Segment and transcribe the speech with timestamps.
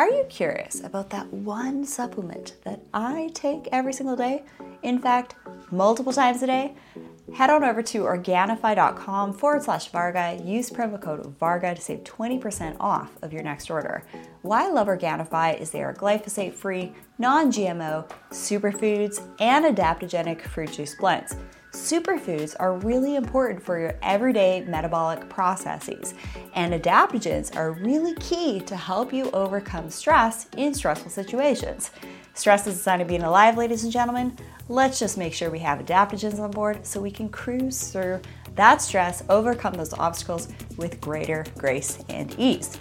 [0.00, 4.44] Are you curious about that one supplement that I take every single day?
[4.82, 5.34] In fact,
[5.70, 6.74] multiple times a day?
[7.34, 10.40] Head on over to Organifi.com forward slash Varga.
[10.42, 14.02] Use promo code Varga to save 20% off of your next order.
[14.40, 20.72] Why I love Organifi is they are glyphosate free, non GMO, superfoods, and adaptogenic fruit
[20.72, 21.36] juice blends.
[21.72, 26.14] Superfoods are really important for your everyday metabolic processes,
[26.54, 31.92] and adaptogens are really key to help you overcome stress in stressful situations.
[32.34, 34.36] Stress is a sign of being alive, ladies and gentlemen.
[34.68, 38.20] Let's just make sure we have adaptogens on board so we can cruise through
[38.56, 42.78] that stress, overcome those obstacles with greater grace and ease.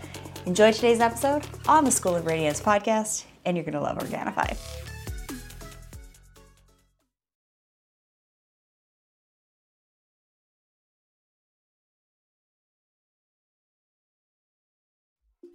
[0.47, 4.57] Enjoy today's episode on the School of Radiance podcast, and you're going to love Organifi.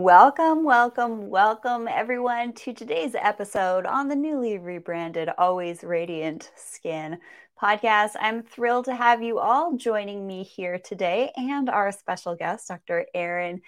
[0.00, 7.18] Welcome, welcome, welcome everyone to today's episode on the newly rebranded Always Radiant Skin
[7.60, 8.10] podcast.
[8.20, 13.06] I'm thrilled to have you all joining me here today and our special guest, Dr.
[13.12, 13.60] Erin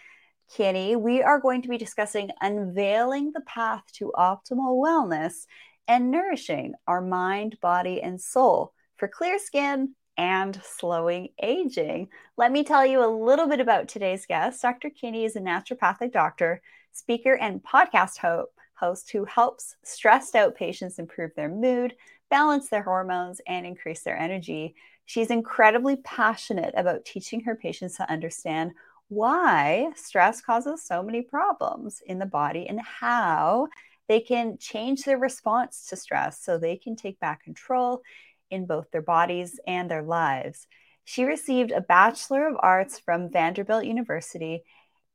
[0.56, 0.94] Kinney.
[0.94, 5.46] We are going to be discussing unveiling the path to optimal wellness
[5.88, 12.06] and nourishing our mind, body, and soul for clear skin, and slowing aging.
[12.36, 14.60] Let me tell you a little bit about today's guest.
[14.60, 14.90] Dr.
[14.90, 16.60] Kinney is a naturopathic doctor,
[16.92, 21.94] speaker, and podcast ho- host who helps stressed out patients improve their mood,
[22.28, 24.74] balance their hormones, and increase their energy.
[25.06, 28.72] She's incredibly passionate about teaching her patients to understand
[29.08, 33.68] why stress causes so many problems in the body and how
[34.06, 38.02] they can change their response to stress so they can take back control
[38.50, 40.66] in both their bodies and their lives.
[41.04, 44.64] She received a Bachelor of Arts from Vanderbilt University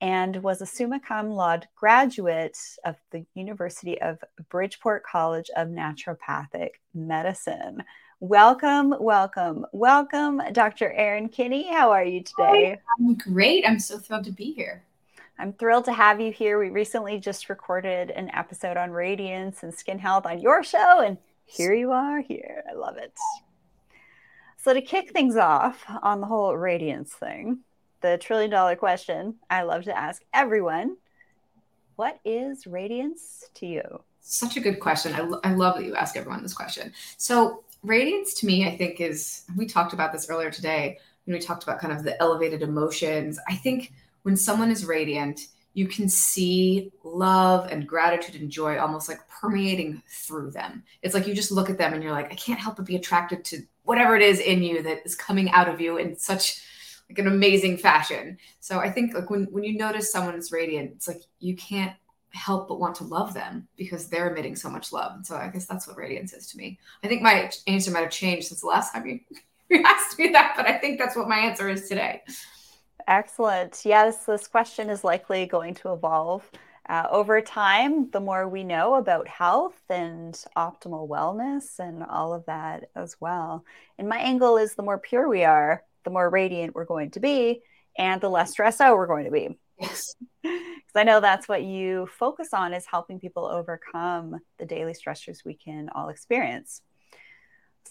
[0.01, 4.19] and was a summa cum laude graduate of the University of
[4.49, 7.83] Bridgeport College of Naturopathic Medicine.
[8.19, 10.91] Welcome, welcome, welcome, Dr.
[10.91, 11.71] Erin Kinney.
[11.71, 12.79] How are you today?
[12.99, 13.67] I'm great.
[13.67, 14.83] I'm so thrilled to be here.
[15.37, 16.57] I'm thrilled to have you here.
[16.57, 21.17] We recently just recorded an episode on radiance and skin health on your show, and
[21.45, 22.63] here you are here.
[22.69, 23.13] I love it.
[24.57, 27.59] So, to kick things off on the whole radiance thing,
[28.01, 30.97] the trillion dollar question I love to ask everyone
[31.95, 34.03] what is radiance to you?
[34.19, 35.13] Such a good question.
[35.13, 36.91] I, I love that you ask everyone this question.
[37.17, 41.39] So, radiance to me, I think, is we talked about this earlier today when we
[41.39, 43.39] talked about kind of the elevated emotions.
[43.47, 49.09] I think when someone is radiant, you can see love and gratitude and joy almost
[49.09, 50.81] like permeating through them.
[51.01, 52.95] It's like you just look at them and you're like, I can't help but be
[52.95, 56.61] attracted to whatever it is in you that is coming out of you in such
[57.09, 58.37] like an amazing fashion.
[58.61, 61.93] So I think like when when you notice someone is radiant, it's like you can't
[62.31, 65.11] help but want to love them because they're emitting so much love.
[65.13, 66.79] And so I guess that's what radiance is to me.
[67.03, 69.19] I think my answer might have changed since the last time you,
[69.69, 72.21] you asked me that, but I think that's what my answer is today.
[73.07, 73.81] Excellent.
[73.85, 76.49] Yes, this question is likely going to evolve
[76.89, 78.09] uh, over time.
[78.09, 83.63] The more we know about health and optimal wellness and all of that as well.
[83.99, 87.19] And my angle is the more pure we are, the more radiant we're going to
[87.19, 87.61] be,
[87.97, 89.57] and the less stressed out we're going to be.
[89.79, 90.15] Yes.
[90.43, 95.43] Because I know that's what you focus on is helping people overcome the daily stressors
[95.43, 96.81] we can all experience.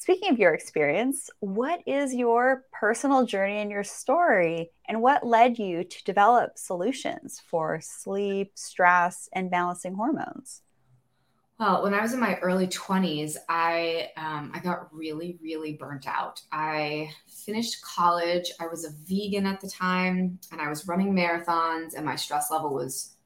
[0.04, 5.58] Speaking of your experience, what is your personal journey and your story, and what led
[5.58, 10.60] you to develop solutions for sleep, stress, and balancing hormones?
[11.58, 16.06] Well, when I was in my early 20s, I um, I got really, really burnt
[16.06, 16.42] out.
[16.52, 18.52] I finished college.
[18.60, 22.50] I was a vegan at the time, and I was running marathons, and my stress
[22.50, 23.16] level was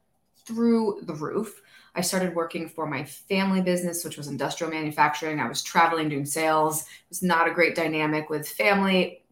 [0.45, 1.61] through the roof.
[1.95, 5.39] I started working for my family business, which was industrial manufacturing.
[5.39, 6.81] I was traveling, doing sales.
[6.81, 9.23] It was not a great dynamic with family.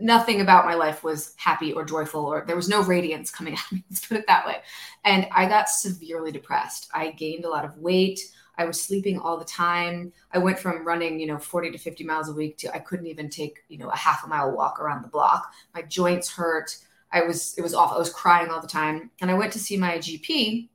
[0.00, 3.72] Nothing about my life was happy or joyful, or there was no radiance coming out
[3.72, 3.84] me.
[3.90, 4.58] Let's put it that way.
[5.04, 6.88] And I got severely depressed.
[6.94, 8.20] I gained a lot of weight.
[8.58, 10.12] I was sleeping all the time.
[10.32, 13.06] I went from running, you know, 40 to 50 miles a week to I couldn't
[13.06, 15.52] even take, you know, a half a mile walk around the block.
[15.74, 16.76] My joints hurt.
[17.12, 17.96] I was it was awful.
[17.96, 20.68] I was crying all the time, and I went to see my GP,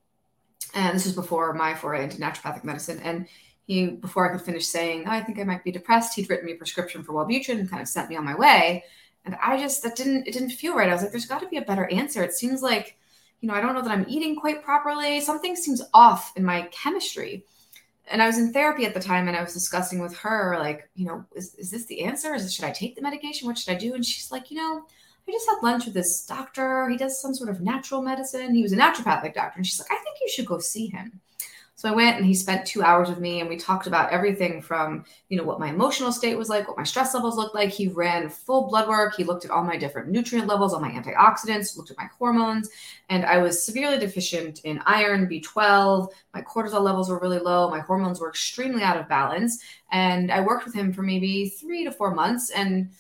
[0.74, 3.00] and this was before my foray into naturopathic medicine.
[3.00, 3.28] And
[3.66, 6.46] he, before I could finish saying, oh, "I think I might be depressed," he'd written
[6.46, 8.84] me a prescription for Wellbutrin and kind of sent me on my way.
[9.26, 10.90] And I just that didn't it didn't feel right.
[10.90, 12.98] I was like, "There's got to be a better answer." It seems like
[13.42, 15.22] you know I don't know that I'm eating quite properly.
[15.22, 17.46] Something seems off in my chemistry
[18.08, 20.90] and I was in therapy at the time and I was discussing with her, like,
[20.96, 22.34] you know, is, is this the answer?
[22.34, 23.48] Is should I take the medication?
[23.48, 23.94] What should I do?
[23.94, 24.86] And she's like, you know,
[25.28, 26.90] I just had lunch with this doctor.
[26.90, 28.54] He does some sort of natural medicine.
[28.54, 29.58] He was a naturopathic doctor.
[29.58, 31.22] And she's like, I think you should go see him.
[31.76, 34.62] So I went and he spent two hours with me and we talked about everything
[34.62, 37.72] from, you know, what my emotional state was like, what my stress levels looked like.
[37.72, 39.16] He ran full blood work.
[39.16, 42.70] He looked at all my different nutrient levels, all my antioxidants, looked at my hormones.
[43.10, 46.08] And I was severely deficient in iron, B12.
[46.34, 47.70] My cortisol levels were really low.
[47.70, 49.62] My hormones were extremely out of balance.
[49.92, 52.92] And I worked with him for maybe three to four months and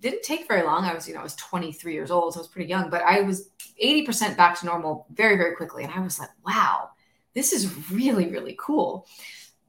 [0.00, 0.84] didn't take very long.
[0.84, 3.02] I was, you know, I was 23 years old, so I was pretty young, but
[3.02, 3.50] I was
[3.82, 5.84] 80% back to normal very, very quickly.
[5.84, 6.90] And I was like, wow
[7.38, 9.06] this is really, really cool.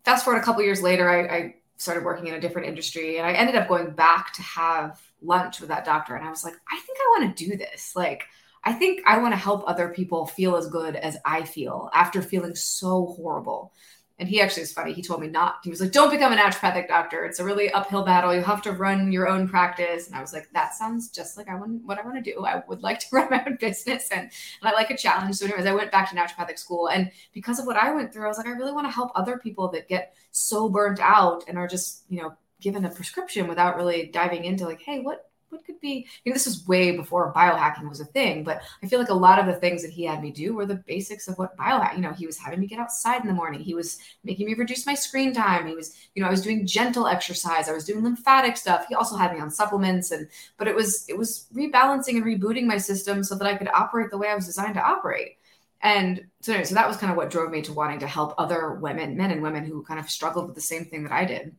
[0.03, 3.27] Fast forward a couple years later, I, I started working in a different industry and
[3.27, 6.15] I ended up going back to have lunch with that doctor.
[6.15, 7.95] And I was like, I think I want to do this.
[7.95, 8.23] Like,
[8.63, 12.21] I think I want to help other people feel as good as I feel after
[12.21, 13.71] feeling so horrible.
[14.19, 14.93] And he actually is funny.
[14.93, 15.59] He told me not.
[15.63, 17.23] He was like, "Don't become a naturopathic doctor.
[17.23, 18.33] It's a really uphill battle.
[18.33, 21.47] You'll have to run your own practice." And I was like, "That sounds just like
[21.49, 22.45] I want what I want to do.
[22.45, 24.31] I would like to run my own business, and, and
[24.61, 27.65] I like a challenge." So, anyways, I went back to naturopathic school, and because of
[27.65, 29.87] what I went through, I was like, I really want to help other people that
[29.87, 34.45] get so burnt out and are just, you know, given a prescription without really diving
[34.45, 37.99] into like, hey, what what could be you know, this was way before biohacking was
[37.99, 40.31] a thing but i feel like a lot of the things that he had me
[40.31, 43.21] do were the basics of what biohack you know he was having me get outside
[43.21, 43.59] in the morning.
[43.59, 45.67] He was making me reduce my screen time.
[45.67, 47.69] He was you know i was doing gentle exercise.
[47.69, 48.85] I was doing lymphatic stuff.
[48.87, 52.65] He also had me on supplements and but it was it was rebalancing and rebooting
[52.65, 55.37] my system so that i could operate the way i was designed to operate.
[55.81, 58.33] And so anyway, so that was kind of what drove me to wanting to help
[58.37, 61.25] other women men and women who kind of struggled with the same thing that i
[61.25, 61.55] did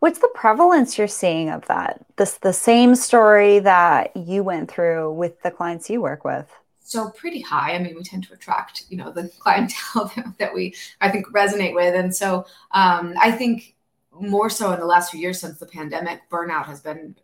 [0.00, 2.04] What's the prevalence you're seeing of that?
[2.16, 6.46] This the same story that you went through with the clients you work with.
[6.80, 7.74] So pretty high.
[7.74, 11.74] I mean, we tend to attract, you know, the clientele that we I think resonate
[11.74, 13.74] with, and so um, I think
[14.20, 17.14] more so in the last few years since the pandemic, burnout has been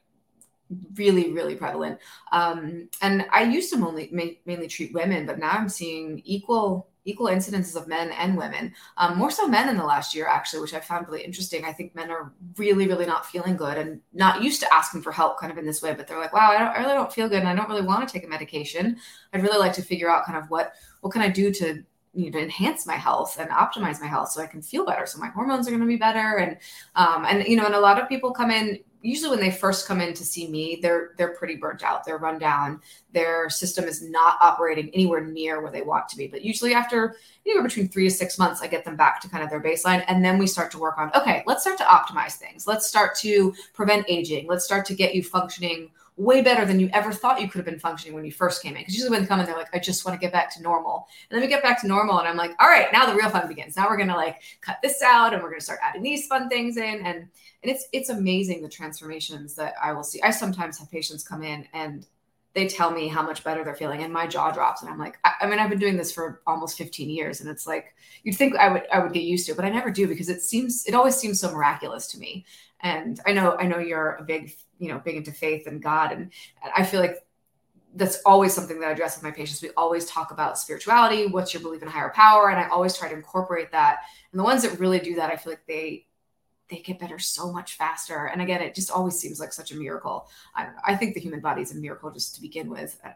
[0.94, 1.99] really really prevalent
[2.32, 7.27] um, and i used to mainly mainly treat women but now i'm seeing equal equal
[7.27, 10.75] incidences of men and women, um, more so men in the last year, actually, which
[10.75, 11.65] I found really interesting.
[11.65, 15.12] I think men are really, really not feeling good and not used to asking for
[15.12, 17.29] help kind of in this way, but they're like, wow, I, I really don't feel
[17.29, 18.97] good and I don't really want to take a medication.
[19.33, 21.83] I'd really like to figure out kind of what, what can I do to,
[22.15, 25.05] you know, enhance my health and optimize my health so I can feel better.
[25.05, 26.39] So my hormones are going to be better.
[26.39, 26.56] And,
[26.95, 29.87] um, and, you know, and a lot of people come in usually when they first
[29.87, 32.05] come in to see me, they're they're pretty burnt out.
[32.05, 32.81] They're run down.
[33.12, 36.27] Their system is not operating anywhere near where they want to be.
[36.27, 37.17] But usually after
[37.47, 40.05] anywhere between three to six months, I get them back to kind of their baseline,
[40.09, 42.67] and then we start to work on okay, let's start to optimize things.
[42.67, 44.47] Let's start to prevent aging.
[44.49, 47.67] Let's start to get you functioning way better than you ever thought you could have
[47.67, 48.83] been functioning when you first came in.
[48.83, 50.63] Because usually when they come in, they're like, I just want to get back to
[50.63, 51.09] normal.
[51.29, 53.31] And then we get back to normal, and I'm like, all right, now the real
[53.31, 53.77] fun begins.
[53.77, 56.77] Now we're gonna like cut this out, and we're gonna start adding these fun things
[56.77, 57.29] in, and and
[57.63, 60.23] it's it's amazing the transformations that I will see.
[60.23, 62.07] I sometimes have patients come in and
[62.55, 65.19] they tell me how much better they're feeling and my jaw drops and i'm like
[65.25, 68.37] I, I, mean i've been doing this for almost 15 years and it's like you'd
[68.37, 70.41] think i would i would get used to it but i never do because it
[70.41, 72.44] seems it always seems so miraculous to me
[72.81, 76.13] and i know i know you're a big you know big into faith and god
[76.13, 76.23] and,
[76.63, 77.17] and i feel like
[77.97, 81.55] that's always something that i address with my patients we always talk about spirituality what's
[81.55, 84.01] your belief in higher power and i always try to incorporate that
[84.33, 86.05] and the ones that really do that i feel like they
[86.69, 88.27] they get better so much faster.
[88.27, 90.29] And again, it just always seems like such a miracle.
[90.55, 92.99] I, I think the human body is a miracle just to begin with.
[93.05, 93.11] Uh,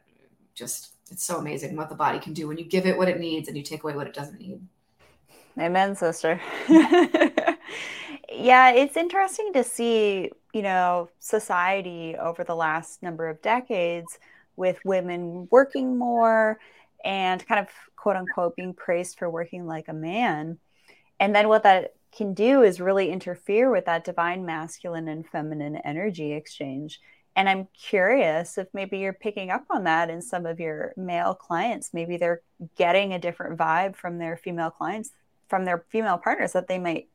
[0.54, 3.18] just it's so amazing what the body can do when you give it what it
[3.18, 4.60] needs and you take away what it doesn't need.
[5.58, 6.40] Amen, sister.
[6.68, 14.18] yeah, it's interesting to see, you know, society over the last number of decades
[14.56, 16.58] with women working more
[17.04, 20.58] and kind of quote unquote being praised for working like a man.
[21.20, 25.76] And then what that can do is really interfere with that divine masculine and feminine
[25.76, 27.00] energy exchange.
[27.36, 31.34] And I'm curious if maybe you're picking up on that in some of your male
[31.34, 31.94] clients.
[31.94, 32.40] Maybe they're
[32.76, 35.12] getting a different vibe from their female clients,
[35.48, 37.08] from their female partners that they might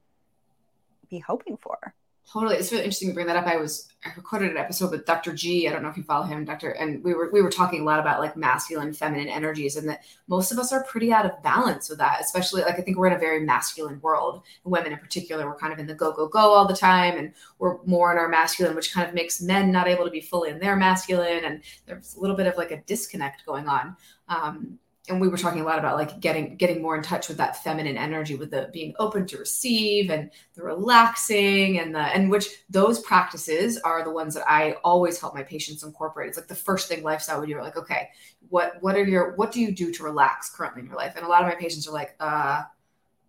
[1.09, 1.93] be hoping for.
[2.31, 2.55] Totally.
[2.55, 3.45] It's really interesting to bring that up.
[3.45, 5.33] I was I recorded an episode with Dr.
[5.33, 5.67] G.
[5.67, 6.71] I don't know if you follow him, Dr.
[6.71, 10.03] And we were we were talking a lot about like masculine, feminine energies, and that
[10.27, 12.21] most of us are pretty out of balance with that.
[12.21, 14.43] Especially like I think we're in a very masculine world.
[14.63, 17.33] Women in particular, we're kind of in the go go go all the time, and
[17.59, 20.49] we're more in our masculine, which kind of makes men not able to be fully
[20.49, 23.95] in their masculine, and there's a little bit of like a disconnect going on.
[24.29, 27.37] Um, and we were talking a lot about like getting getting more in touch with
[27.37, 32.29] that feminine energy with the being open to receive and the relaxing and the and
[32.29, 36.29] which those practices are the ones that i always help my patients incorporate.
[36.29, 37.59] It's like the first thing lifestyle we do.
[37.59, 38.09] Like okay
[38.49, 41.13] what what are your what do you do to relax currently in your life?
[41.15, 42.63] And a lot of my patients are like uh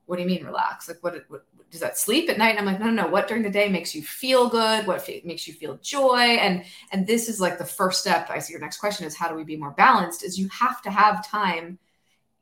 [0.06, 0.88] what do you mean relax?
[0.88, 2.50] Like what, what does that sleep at night?
[2.50, 3.08] And i'm like no no no.
[3.08, 4.86] What during the day makes you feel good?
[4.86, 6.38] What f- makes you feel joy?
[6.38, 9.28] And and this is like the first step i see your next question is how
[9.28, 11.78] do we be more balanced is you have to have time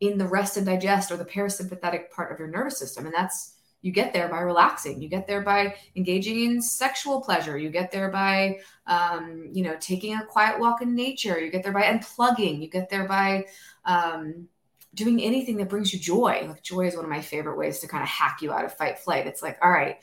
[0.00, 3.06] in the rest and digest or the parasympathetic part of your nervous system.
[3.06, 5.00] And that's you get there by relaxing.
[5.00, 7.56] You get there by engaging in sexual pleasure.
[7.56, 11.40] You get there by um, you know taking a quiet walk in nature.
[11.40, 13.46] You get there by unplugging you get there by
[13.84, 14.48] um,
[14.94, 16.46] doing anything that brings you joy.
[16.48, 18.76] Like joy is one of my favorite ways to kind of hack you out of
[18.76, 19.26] fight flight.
[19.26, 19.96] It's like, all right,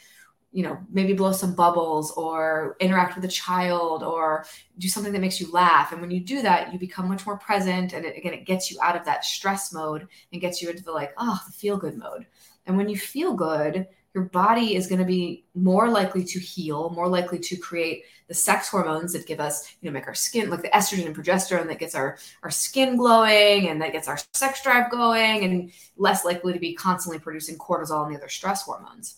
[0.51, 4.45] you know, maybe blow some bubbles or interact with a child or
[4.79, 5.91] do something that makes you laugh.
[5.91, 7.93] And when you do that, you become much more present.
[7.93, 10.83] And it, again, it gets you out of that stress mode and gets you into
[10.83, 12.25] the like, oh, the feel good mode.
[12.65, 16.89] And when you feel good, your body is going to be more likely to heal,
[16.89, 20.49] more likely to create the sex hormones that give us, you know, make our skin
[20.49, 24.19] like the estrogen and progesterone that gets our our skin glowing and that gets our
[24.33, 28.61] sex drive going, and less likely to be constantly producing cortisol and the other stress
[28.61, 29.15] hormones,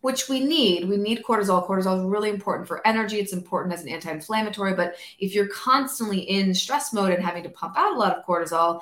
[0.00, 0.88] which we need.
[0.88, 1.66] We need cortisol.
[1.68, 3.18] Cortisol is really important for energy.
[3.18, 4.74] It's important as an anti-inflammatory.
[4.74, 8.24] But if you're constantly in stress mode and having to pump out a lot of
[8.24, 8.80] cortisol,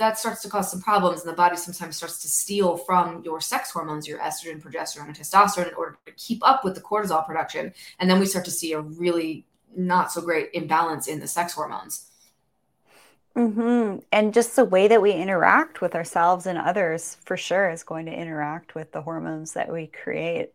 [0.00, 3.40] that starts to cause some problems and the body sometimes starts to steal from your
[3.40, 7.24] sex hormones your estrogen progesterone and testosterone in order to keep up with the cortisol
[7.24, 7.72] production.
[7.98, 11.52] And then we start to see a really not so great imbalance in the sex
[11.52, 12.06] hormones.
[13.36, 14.00] Mm-hmm.
[14.10, 18.06] and just the way that we interact with ourselves and others for sure is going
[18.06, 20.52] to interact with the hormones that we create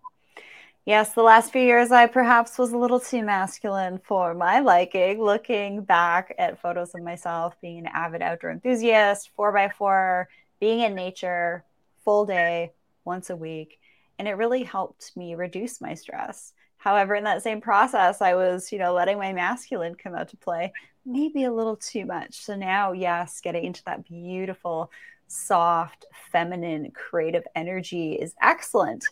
[0.85, 5.19] Yes, the last few years I perhaps was a little too masculine for my liking.
[5.19, 10.81] Looking back at photos of myself being an avid outdoor enthusiast, four by four, being
[10.81, 11.63] in nature,
[12.03, 12.71] full day,
[13.03, 13.79] once a week.
[14.19, 16.53] And it really helped me reduce my stress.
[16.77, 20.37] However, in that same process, I was, you know, letting my masculine come out to
[20.37, 20.71] play
[21.03, 22.35] maybe a little too much.
[22.35, 24.91] So now, yes, getting into that beautiful,
[25.25, 29.03] soft, feminine, creative energy is excellent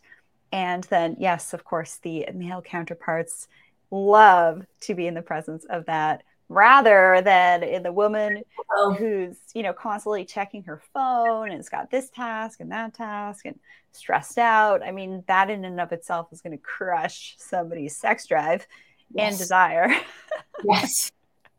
[0.53, 3.47] and then, yes, of course, the male counterparts
[3.89, 8.93] love to be in the presence of that rather than in the woman oh.
[8.93, 13.47] who's, you know, constantly checking her phone and has got this task and that task
[13.47, 13.59] and
[13.93, 14.83] stressed out.
[14.83, 18.67] I mean, that in and of itself is going to crush somebody's sex drive
[19.11, 19.31] yes.
[19.31, 19.91] and desire.
[20.63, 21.11] yes.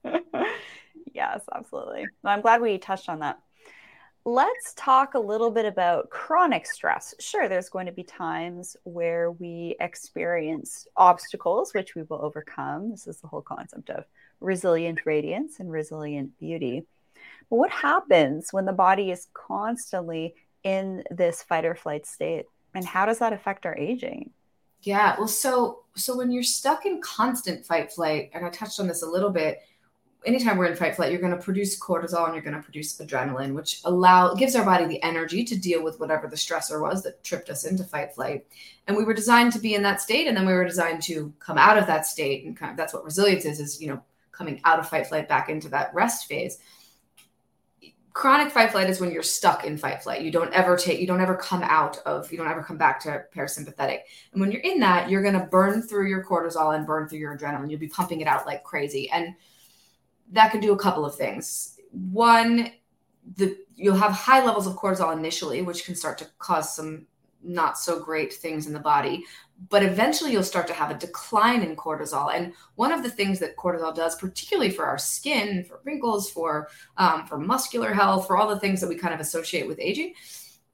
[1.13, 2.07] yes, absolutely.
[2.25, 3.41] I'm glad we touched on that
[4.25, 7.14] let's talk a little bit about chronic stress.
[7.21, 12.90] Sure, there's going to be times where we experience obstacles, which we will overcome.
[12.90, 14.04] This is the whole concept of
[14.40, 16.87] resilient radiance and resilient beauty.
[17.50, 22.47] But what happens when the body is constantly in this fight or flight state?
[22.75, 24.31] And how does that affect our aging?
[24.81, 28.87] Yeah, well, so so when you're stuck in constant fight flight, and I touched on
[28.87, 29.61] this a little bit,
[30.25, 32.97] anytime we're in fight flight, you're going to produce cortisol and you're going to produce
[32.99, 37.02] adrenaline, which allow gives our body the energy to deal with whatever the stressor was
[37.02, 38.47] that tripped us into fight flight.
[38.87, 41.33] And we were designed to be in that state, and then we were designed to
[41.38, 44.02] come out of that state, and kind of, that's what resilience is: is you know
[44.33, 46.59] coming out of fight flight back into that rest phase.
[48.12, 50.23] Chronic fight flight is when you're stuck in fight flight.
[50.23, 53.00] You don't ever take, you don't ever come out of, you don't ever come back
[53.00, 54.00] to parasympathetic.
[54.33, 57.19] And when you're in that, you're going to burn through your cortisol and burn through
[57.19, 57.71] your adrenaline.
[57.71, 59.11] You'll be pumping it out like crazy.
[59.11, 59.35] And
[60.35, 61.79] that can do a couple of things.
[61.91, 62.71] One,
[63.37, 67.07] the you'll have high levels of cortisol initially, which can start to cause some
[67.43, 69.25] not so great things in the body.
[69.69, 72.35] But eventually, you'll start to have a decline in cortisol.
[72.35, 76.69] And one of the things that cortisol does, particularly for our skin, for wrinkles, for
[76.97, 80.14] um, for muscular health, for all the things that we kind of associate with aging,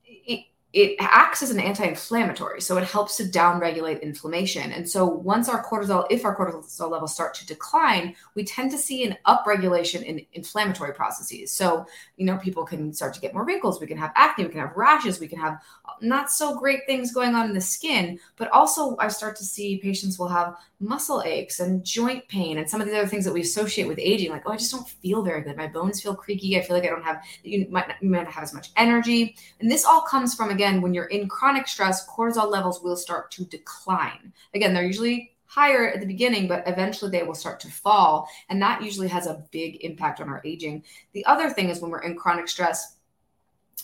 [0.04, 4.70] it, it acts as an anti-inflammatory so it helps to downregulate inflammation.
[4.70, 8.78] And so once our cortisol if our cortisol levels start to decline we tend to
[8.78, 11.50] see an upregulation in inflammatory processes.
[11.50, 11.86] So
[12.16, 14.60] you know people can start to get more wrinkles we can have acne we can
[14.60, 15.60] have rashes we can have
[16.00, 19.78] not so great things going on in the skin but also i start to see
[19.78, 23.34] patients will have muscle aches and joint pain and some of these other things that
[23.34, 26.14] we associate with aging like oh i just don't feel very good my bones feel
[26.14, 28.54] creaky i feel like i don't have you might not, you might not have as
[28.54, 32.82] much energy and this all comes from again when you're in chronic stress cortisol levels
[32.82, 37.34] will start to decline again they're usually higher at the beginning, but eventually they will
[37.34, 38.28] start to fall.
[38.48, 40.84] And that usually has a big impact on our aging.
[41.12, 42.98] The other thing is when we're in chronic stress,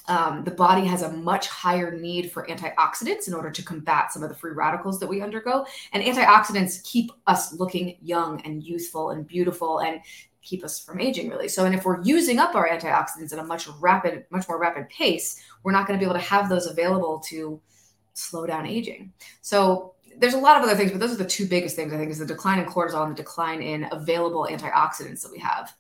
[0.08, 4.22] um, the body has a much higher need for antioxidants in order to combat some
[4.22, 5.66] of the free radicals that we undergo.
[5.92, 10.00] And antioxidants keep us looking young and youthful and beautiful and
[10.42, 11.48] keep us from aging really.
[11.48, 14.88] So and if we're using up our antioxidants at a much rapid much more rapid
[14.88, 17.60] pace, we're not going to be able to have those available to
[18.14, 19.12] slow down aging.
[19.42, 21.96] So there's a lot of other things, but those are the two biggest things I
[21.96, 25.74] think is the decline in cortisol and the decline in available antioxidants that we have.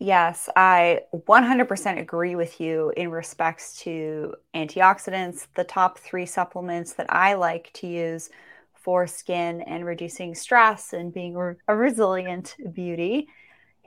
[0.00, 5.48] Yes, I 100% agree with you in respects to antioxidants.
[5.56, 8.30] The top three supplements that I like to use
[8.74, 11.36] for skin and reducing stress and being
[11.66, 13.28] a resilient beauty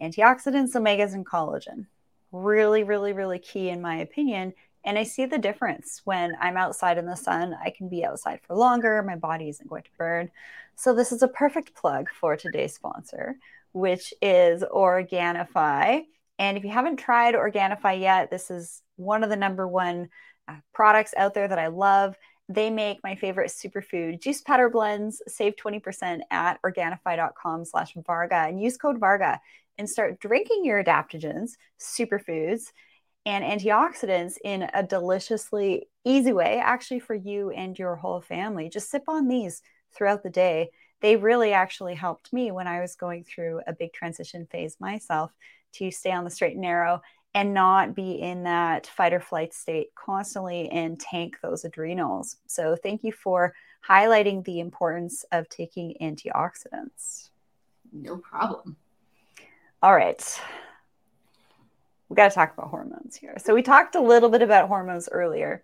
[0.02, 1.86] antioxidants, omegas, and collagen.
[2.32, 4.54] Really, really, really key in my opinion.
[4.84, 7.56] And I see the difference when I'm outside in the sun.
[7.64, 10.32] I can be outside for longer, my body isn't going to burn.
[10.76, 13.38] So, this is a perfect plug for today's sponsor,
[13.74, 16.04] which is Organifi.
[16.40, 20.10] And if you haven't tried Organifi yet, this is one of the number one
[20.48, 22.16] uh, products out there that I love.
[22.50, 25.22] They make my favorite superfood juice powder blends.
[25.28, 29.40] Save 20% at Organifi.com slash Varga and use code Varga
[29.78, 32.66] and start drinking your adaptogens, superfoods,
[33.26, 38.68] and antioxidants in a deliciously easy way, actually, for you and your whole family.
[38.68, 39.62] Just sip on these
[39.94, 43.92] throughout the day they really actually helped me when I was going through a big
[43.94, 45.32] transition phase myself
[45.74, 47.02] to stay on the straight and narrow
[47.34, 52.38] and not be in that fight or flight state constantly and tank those adrenals.
[52.46, 53.54] So, thank you for
[53.88, 57.30] highlighting the importance of taking antioxidants.
[57.92, 58.76] No problem.
[59.82, 60.42] All right.
[62.10, 63.36] We got to talk about hormones here.
[63.38, 65.64] So, we talked a little bit about hormones earlier,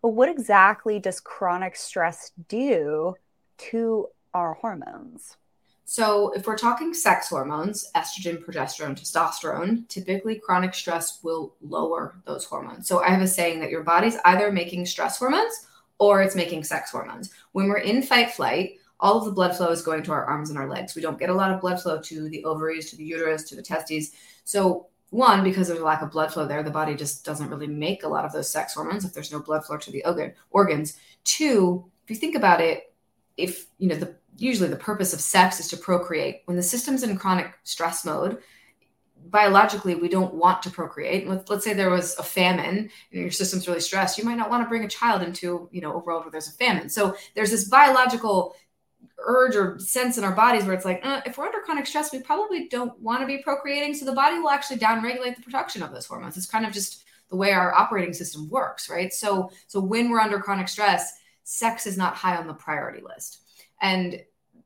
[0.00, 3.16] but what exactly does chronic stress do
[3.58, 5.36] to our hormones?
[5.84, 12.44] So, if we're talking sex hormones, estrogen, progesterone, testosterone, typically chronic stress will lower those
[12.44, 12.88] hormones.
[12.88, 15.66] So, I have a saying that your body's either making stress hormones
[15.98, 17.30] or it's making sex hormones.
[17.52, 20.48] When we're in fight flight, all of the blood flow is going to our arms
[20.48, 20.94] and our legs.
[20.94, 23.56] We don't get a lot of blood flow to the ovaries, to the uterus, to
[23.56, 24.12] the testes.
[24.44, 27.66] So, one, because there's a lack of blood flow there, the body just doesn't really
[27.66, 30.32] make a lot of those sex hormones if there's no blood flow to the organ,
[30.50, 30.96] organs.
[31.24, 32.94] Two, if you think about it,
[33.36, 36.42] if you know the usually the purpose of sex is to procreate.
[36.46, 38.38] When the system's in chronic stress mode,
[39.26, 41.28] biologically we don't want to procreate.
[41.28, 44.50] Let's, let's say there was a famine and your system's really stressed, you might not
[44.50, 46.88] want to bring a child into, you know, a world where there's a famine.
[46.88, 48.56] So there's this biological
[49.24, 52.12] urge or sense in our bodies where it's like, uh, if we're under chronic stress,
[52.12, 53.94] we probably don't want to be procreating.
[53.94, 56.36] So the body will actually downregulate the production of those hormones.
[56.36, 59.12] It's kind of just the way our operating system works, right?
[59.12, 61.12] So so when we're under chronic stress,
[61.44, 63.38] sex is not high on the priority list.
[63.80, 64.20] And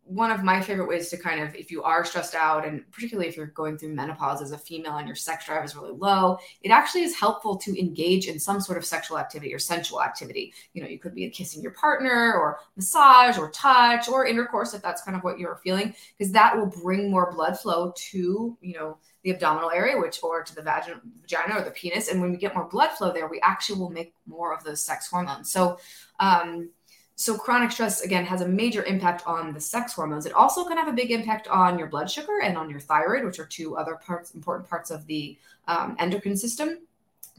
[0.08, 3.28] one of my favorite ways to kind of, if you are stressed out, and particularly
[3.28, 6.38] if you're going through menopause as a female and your sex drive is really low,
[6.62, 10.54] it actually is helpful to engage in some sort of sexual activity or sensual activity.
[10.74, 14.82] You know, you could be kissing your partner or massage or touch or intercourse if
[14.82, 18.74] that's kind of what you're feeling, because that will bring more blood flow to, you
[18.74, 22.06] know, the abdominal area, which or to the vagina, or the penis.
[22.06, 24.80] And when we get more blood flow there, we actually will make more of those
[24.80, 25.50] sex hormones.
[25.50, 25.78] So,
[26.20, 26.70] um,
[27.18, 30.26] so chronic stress again has a major impact on the sex hormones.
[30.26, 33.24] It also can have a big impact on your blood sugar and on your thyroid,
[33.24, 36.78] which are two other parts, important parts of the um, endocrine system.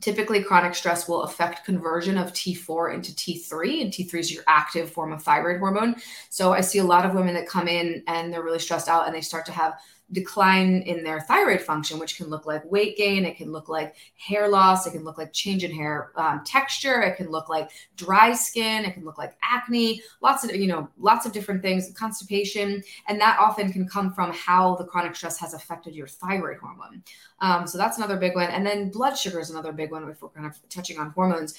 [0.01, 4.91] Typically, chronic stress will affect conversion of T4 into T3, and T3 is your active
[4.91, 5.95] form of thyroid hormone.
[6.29, 9.05] So I see a lot of women that come in and they're really stressed out
[9.05, 9.79] and they start to have
[10.13, 13.95] decline in their thyroid function, which can look like weight gain, it can look like
[14.15, 17.69] hair loss, it can look like change in hair um, texture, it can look like
[17.97, 21.91] dry skin, it can look like acne, lots of you know lots of different things,
[21.93, 26.57] constipation, and that often can come from how the chronic stress has affected your thyroid
[26.57, 27.03] hormone.
[27.39, 30.21] Um, so that's another big one, and then blood sugar is another big one if
[30.21, 31.53] we're kind of touching on hormones.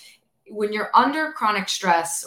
[0.49, 2.27] When you're under chronic stress,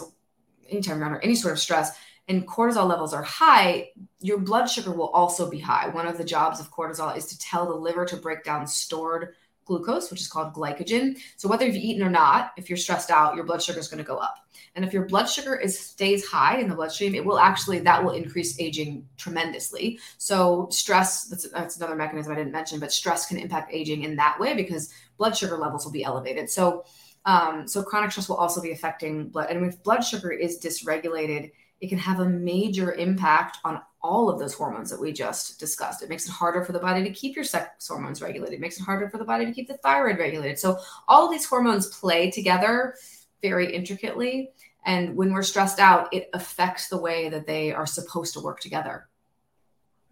[0.68, 4.92] anytime you're under any sort of stress and cortisol levels are high, your blood sugar
[4.92, 5.88] will also be high.
[5.88, 9.34] One of the jobs of cortisol is to tell the liver to break down stored
[9.64, 11.16] glucose, which is called glycogen.
[11.36, 14.02] So whether you've eaten or not, if you're stressed out, your blood sugar is going
[14.02, 14.36] to go up.
[14.74, 18.02] And if your blood sugar is stays high in the bloodstream, it will actually that
[18.02, 19.98] will increase aging tremendously.
[20.18, 24.16] So stress that's, that's another mechanism I didn't mention, but stress can impact aging in
[24.16, 26.48] that way because blood sugar levels will be elevated.
[26.50, 26.84] So
[27.24, 29.50] um, so chronic stress will also be affecting blood.
[29.50, 34.38] And if blood sugar is dysregulated, it can have a major impact on all of
[34.38, 36.00] those hormones that we just discussed.
[36.00, 38.54] It makes it harder for the body to keep your sex hormones regulated.
[38.54, 40.60] It makes it harder for the body to keep the thyroid regulated.
[40.60, 42.94] So all of these hormones play together
[43.42, 44.52] very intricately.
[44.86, 48.60] And when we're stressed out, it affects the way that they are supposed to work
[48.60, 49.08] together.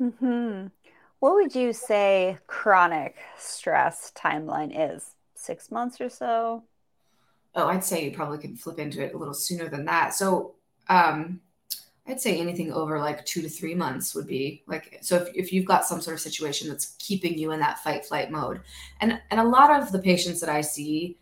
[0.00, 0.66] Mm-hmm.
[1.20, 5.14] What would you say chronic stress timeline is?
[5.36, 6.64] Six months or so?
[7.54, 10.14] Oh, I'd say you probably could flip into it a little sooner than that.
[10.14, 10.56] So,
[10.88, 11.40] um,
[12.10, 15.52] I'd say anything over like two to three months would be like so if, if
[15.52, 18.60] you've got some sort of situation that's keeping you in that fight flight mode.
[19.00, 21.18] And and a lot of the patients that I see,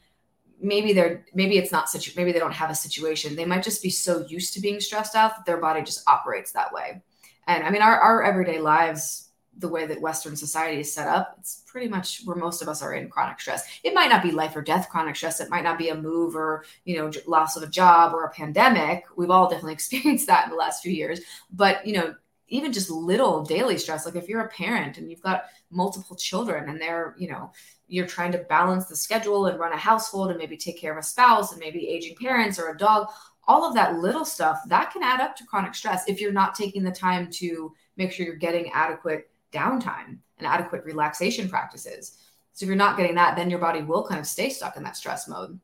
[0.61, 3.37] maybe they're maybe it's not such maybe they don't have a situation.
[3.37, 6.53] They might just be so used to being stressed out that their body just operates
[6.53, 7.03] that way.
[7.47, 9.28] And I mean our, our everyday lives
[9.59, 12.81] the way that Western society is set up, it's pretty much where most of us
[12.81, 13.81] are in chronic stress.
[13.83, 15.41] It might not be life or death chronic stress.
[15.41, 18.31] It might not be a move or, you know, loss of a job or a
[18.31, 19.05] pandemic.
[19.17, 21.21] We've all definitely experienced that in the last few years.
[21.53, 22.15] But, you know,
[22.49, 26.69] even just little daily stress, like if you're a parent and you've got multiple children
[26.69, 27.53] and they're, you know,
[27.89, 30.99] you're trying to balance the schedule and run a household and maybe take care of
[30.99, 33.09] a spouse and maybe aging parents or a dog,
[33.47, 36.55] all of that little stuff that can add up to chronic stress if you're not
[36.55, 42.19] taking the time to make sure you're getting adequate downtime and adequate relaxation practices.
[42.53, 44.83] So if you're not getting that, then your body will kind of stay stuck in
[44.85, 45.59] that stress mode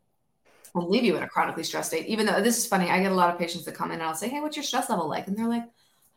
[0.75, 2.07] and leave you in a chronically stressed state.
[2.07, 4.03] Even though this is funny, I get a lot of patients that come in and
[4.03, 5.27] I'll say, Hey, what's your stress level like?
[5.29, 5.69] And they're like, I'm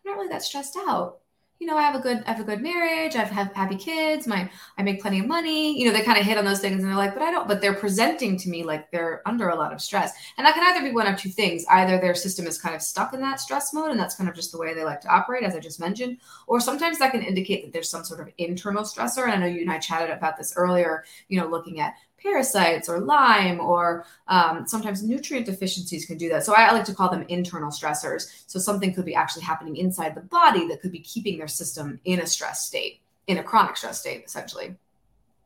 [0.05, 1.19] not really that stressed out
[1.59, 3.15] you know, I have a good, I have a good marriage.
[3.15, 4.27] I have happy kids.
[4.27, 5.79] My, I make plenty of money.
[5.79, 7.47] You know, they kind of hit on those things, and they're like, but I don't.
[7.47, 10.63] But they're presenting to me like they're under a lot of stress, and that can
[10.63, 13.39] either be one of two things: either their system is kind of stuck in that
[13.39, 15.59] stress mode, and that's kind of just the way they like to operate, as I
[15.59, 19.23] just mentioned, or sometimes that can indicate that there's some sort of internal stressor.
[19.23, 21.05] And I know you and I chatted about this earlier.
[21.27, 26.43] You know, looking at parasites or Lyme or um, sometimes nutrient deficiencies can do that.
[26.43, 28.43] So I, like to call them internal stressors.
[28.47, 31.99] So something could be actually happening inside the body that could be keeping their system
[32.05, 34.75] in a stress state, in a chronic stress state, essentially.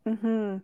[0.08, 0.58] Mm-hmm.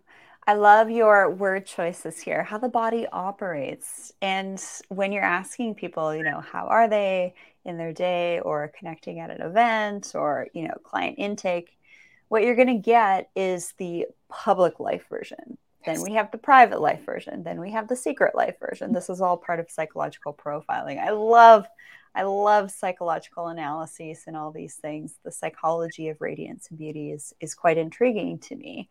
[0.49, 4.13] I love your word choices here, how the body operates.
[4.21, 9.19] And when you're asking people, you know, how are they in their day or connecting
[9.19, 11.77] at an event or, you know, client intake,
[12.29, 16.81] what you're going to get is the public life version then we have the private
[16.81, 17.43] life version.
[17.43, 18.93] Then we have the secret life version.
[18.93, 20.99] This is all part of psychological profiling.
[20.99, 21.65] I love,
[22.13, 25.15] I love psychological analyses and all these things.
[25.23, 28.89] The psychology of radiance and beauty is is quite intriguing to me.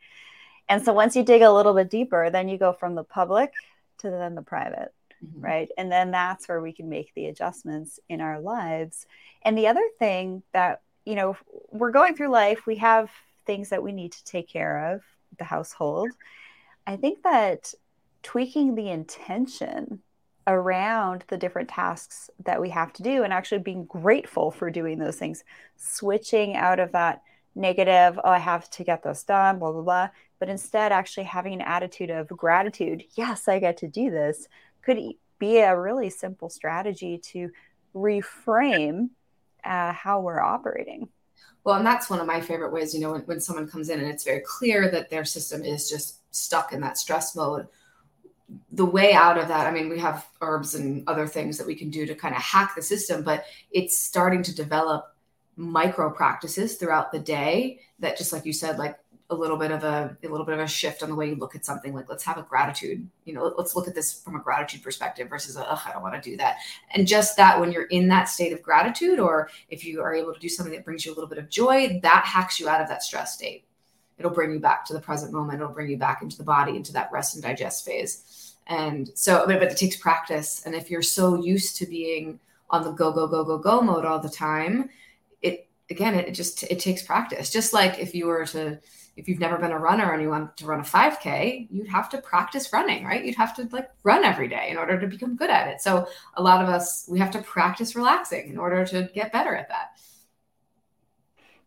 [0.68, 3.52] And so once you dig a little bit deeper, then you go from the public
[3.98, 4.92] to then the private,
[5.24, 5.40] mm-hmm.
[5.40, 5.68] right?
[5.78, 9.06] And then that's where we can make the adjustments in our lives.
[9.42, 11.36] And the other thing that, you know,
[11.70, 13.10] we're going through life, we have
[13.46, 15.02] things that we need to take care of,
[15.38, 16.10] the household
[16.86, 17.74] I think that
[18.22, 20.00] tweaking the intention
[20.46, 24.98] around the different tasks that we have to do and actually being grateful for doing
[24.98, 25.42] those things,
[25.76, 27.22] switching out of that
[27.56, 31.54] negative, oh, I have to get this done, blah, blah, blah, but instead actually having
[31.54, 34.46] an attitude of gratitude, yes, I get to do this,
[34.82, 34.98] could
[35.38, 37.50] be a really simple strategy to
[37.94, 39.10] reframe
[39.64, 41.08] uh, how we're operating.
[41.64, 43.98] Well, and that's one of my favorite ways, you know, when, when someone comes in
[43.98, 47.66] and it's very clear that their system is just stuck in that stress mode.
[48.72, 51.74] The way out of that i mean we have herbs and other things that we
[51.74, 55.16] can do to kind of hack the system but it's starting to develop
[55.56, 59.82] micro practices throughout the day that just like you said like a little bit of
[59.82, 61.92] a, a little bit of a shift on the way you look at something.
[61.92, 65.28] Like let's have a gratitude you know let's look at this from a gratitude perspective
[65.28, 66.58] versus ugh, I don't want to do that.
[66.92, 70.32] And just that when you're in that state of gratitude or if you are able
[70.32, 72.80] to do something that brings you a little bit of joy that hacks you out
[72.80, 73.65] of that stress state
[74.18, 75.60] it'll bring you back to the present moment.
[75.60, 78.54] It'll bring you back into the body into that rest and digest phase.
[78.66, 80.62] And so but, it takes practice.
[80.66, 84.04] And if you're so used to being on the go go go go go mode
[84.04, 84.90] all the time
[85.40, 87.50] it again it just it takes practice.
[87.50, 88.78] Just like if you were to
[89.16, 92.08] if you've never been a runner and you want to run a 5k you'd have
[92.10, 93.24] to practice running right?
[93.24, 95.80] You'd have to like run every day in order to become good at it.
[95.80, 99.54] So a lot of us we have to practice relaxing in order to get better
[99.54, 99.90] at that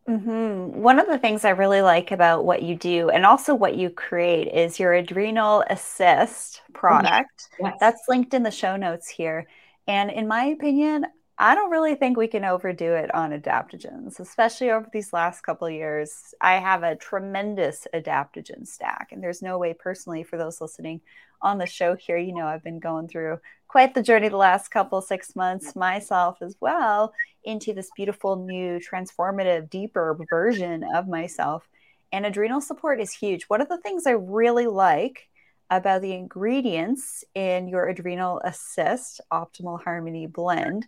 [0.10, 0.82] Mm-hmm.
[0.82, 3.92] One of the things I really like about what you do and also what you
[3.92, 7.50] create is your Adrenal Assist product.
[7.60, 7.78] Yes.
[7.80, 9.48] That's linked in the show notes here.
[9.88, 11.06] And in my opinion,
[11.38, 15.68] I don't really think we can overdo it on adaptogens, especially over these last couple
[15.68, 16.34] of years.
[16.42, 21.02] I have a tremendous adaptogen stack, and there's no way personally for those listening
[21.42, 24.70] on the show here, you know, I've been going through quite the journey the last
[24.70, 31.68] couple six months myself as well into this beautiful new transformative deeper version of myself.
[32.12, 33.44] And adrenal support is huge.
[33.44, 35.30] One of the things I really like
[35.70, 40.88] about the ingredients in your adrenal assist optimal harmony blend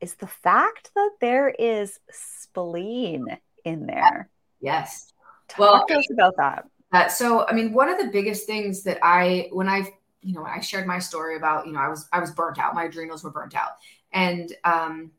[0.00, 3.26] is the fact that there is spleen
[3.64, 4.30] in there.
[4.60, 5.12] Yes.
[5.48, 6.64] Talk well, to us about that.
[6.92, 9.88] Uh, so, I mean, one of the biggest things that I, when I,
[10.20, 12.58] you know, when I shared my story about, you know, I was, I was burnt
[12.58, 12.74] out.
[12.74, 13.70] My adrenals were burnt out,
[14.12, 15.10] and um,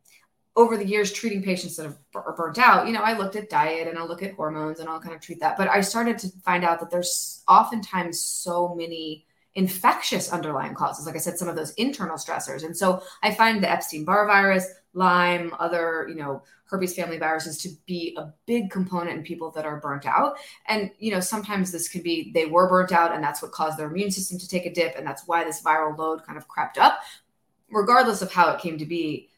[0.55, 3.87] over the years, treating patients that are burnt out, you know, I looked at diet
[3.87, 5.57] and I look at hormones and I'll kind of treat that.
[5.57, 11.05] But I started to find out that there's oftentimes so many infectious underlying causes.
[11.05, 12.63] Like I said, some of those internal stressors.
[12.63, 17.57] And so I find the Epstein Barr virus, Lyme, other, you know, herpes family viruses
[17.59, 20.37] to be a big component in people that are burnt out.
[20.67, 23.77] And, you know, sometimes this could be they were burnt out and that's what caused
[23.77, 24.95] their immune system to take a dip.
[24.97, 26.99] And that's why this viral load kind of crept up.
[27.69, 29.29] Regardless of how it came to be,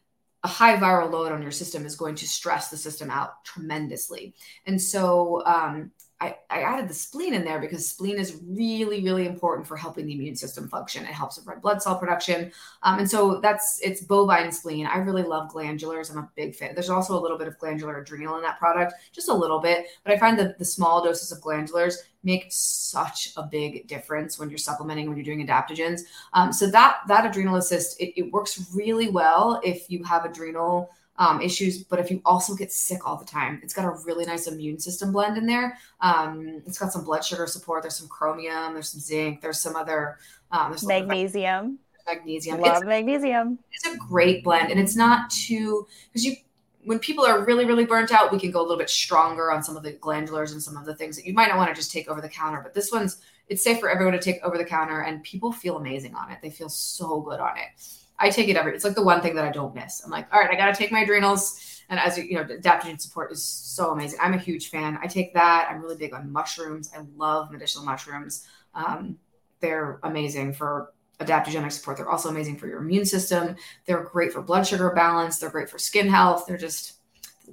[0.44, 4.34] a high viral load on your system is going to stress the system out tremendously.
[4.66, 9.26] And so um, I, I, added the spleen in there because spleen is really, really
[9.26, 11.04] important for helping the immune system function.
[11.04, 12.52] It helps with red blood cell production.
[12.82, 14.86] Um, and so that's it's bovine spleen.
[14.86, 16.10] I really love glandulars.
[16.10, 16.74] I'm a big fan.
[16.74, 19.86] There's also a little bit of glandular adrenal in that product, just a little bit.
[20.04, 24.48] But I find that the small doses of glandulars make such a big difference when
[24.48, 26.00] you're supplementing, when you're doing adaptogens.
[26.32, 30.90] Um, so that that adrenal assist, it, it works really well if you have adrenal
[31.18, 34.24] um, issues, but if you also get sick all the time, it's got a really
[34.24, 35.78] nice immune system blend in there.
[36.00, 37.82] Um, it's got some blood sugar support.
[37.82, 38.74] There's some chromium.
[38.74, 39.40] There's some zinc.
[39.40, 40.18] There's some other.
[40.50, 41.78] Um, there's magnesium.
[42.06, 42.60] Magnesium.
[42.60, 43.58] Love it's, magnesium.
[43.72, 46.36] It's a great blend, and it's not too because you
[46.84, 49.62] when people are really really burnt out, we can go a little bit stronger on
[49.62, 51.74] some of the glandulars and some of the things that you might not want to
[51.74, 52.60] just take over the counter.
[52.62, 55.76] But this one's it's safe for everyone to take over the counter, and people feel
[55.76, 56.38] amazing on it.
[56.42, 57.82] They feel so good on it.
[58.18, 58.74] I take it every.
[58.74, 60.02] It's like the one thing that I don't miss.
[60.04, 63.00] I'm like, all right, I got to take my adrenals, and as you know, adaptogen
[63.00, 64.18] support is so amazing.
[64.22, 64.98] I'm a huge fan.
[65.02, 65.68] I take that.
[65.70, 66.90] I'm really big on mushrooms.
[66.96, 68.46] I love medicinal mushrooms.
[68.74, 69.18] Um,
[69.60, 71.96] they're amazing for adaptogenic support.
[71.96, 73.56] They're also amazing for your immune system.
[73.86, 75.38] They're great for blood sugar balance.
[75.38, 76.44] They're great for skin health.
[76.46, 76.94] They're just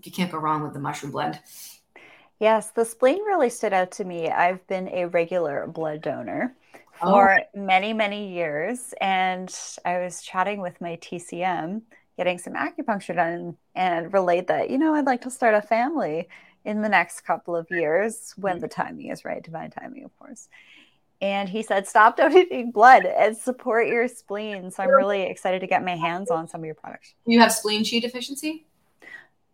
[0.01, 1.39] you can't go wrong with the mushroom blend.
[2.39, 4.29] Yes, the spleen really stood out to me.
[4.29, 6.55] I've been a regular blood donor.
[7.01, 7.11] Oh.
[7.11, 7.59] for oh.
[7.59, 8.93] many, many years.
[9.01, 9.53] And
[9.85, 11.81] I was chatting with my TCM,
[12.17, 16.27] getting some acupuncture done, and relayed that, you know, I'd like to start a family
[16.65, 18.81] in the next couple of years when the mm-hmm.
[18.81, 20.47] timing is right, divine timing, of course.
[21.21, 24.71] And he said, stop donating blood and support your spleen.
[24.71, 27.13] So I'm really excited to get my hands on some of your products.
[27.25, 28.65] You have spleen chi deficiency?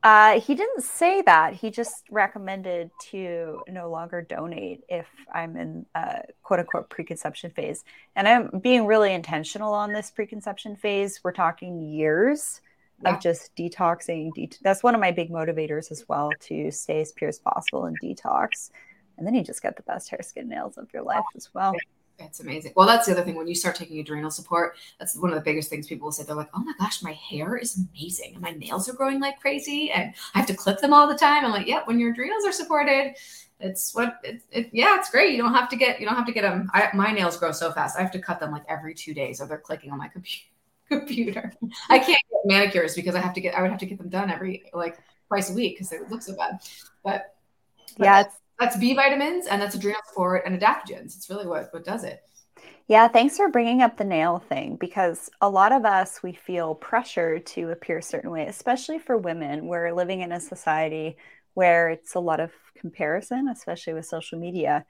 [0.01, 1.53] Uh, he didn't say that.
[1.53, 7.83] He just recommended to no longer donate if I'm in a quote unquote preconception phase.
[8.15, 11.19] And I'm being really intentional on this preconception phase.
[11.21, 12.61] We're talking years
[13.03, 13.13] yeah.
[13.15, 14.33] of just detoxing.
[14.33, 17.85] Det- that's one of my big motivators as well to stay as pure as possible
[17.85, 18.71] and detox.
[19.17, 21.73] And then you just get the best hair, skin, nails of your life as well.
[22.19, 22.73] It's amazing.
[22.75, 23.35] Well, that's the other thing.
[23.35, 26.23] When you start taking adrenal support, that's one of the biggest things people will say.
[26.23, 29.39] They're like, "Oh my gosh, my hair is amazing, and my nails are growing like
[29.39, 32.11] crazy, and I have to clip them all the time." I'm like, "Yeah, when your
[32.11, 33.15] adrenals are supported,
[33.59, 35.35] it's what it, it, yeah, it's great.
[35.35, 36.69] You don't have to get you don't have to get them.
[36.73, 37.97] I, my nails grow so fast.
[37.97, 40.45] I have to cut them like every two days, or they're clicking on my computer.
[40.89, 41.53] Computer.
[41.87, 43.53] I can't get manicures because I have to get.
[43.53, 46.23] I would have to get them done every like twice a week because they look
[46.23, 46.61] so bad.
[47.03, 47.35] But,
[47.95, 51.15] but yeah, it's that's B vitamins and that's adrenal support and adaptogens.
[51.15, 52.21] It's really what what does it.
[52.87, 56.73] Yeah, thanks for bringing up the nail thing because a lot of us we feel
[56.73, 59.67] pressure to appear a certain way, especially for women.
[59.67, 61.17] We're living in a society
[61.53, 64.85] where it's a lot of comparison, especially with social media.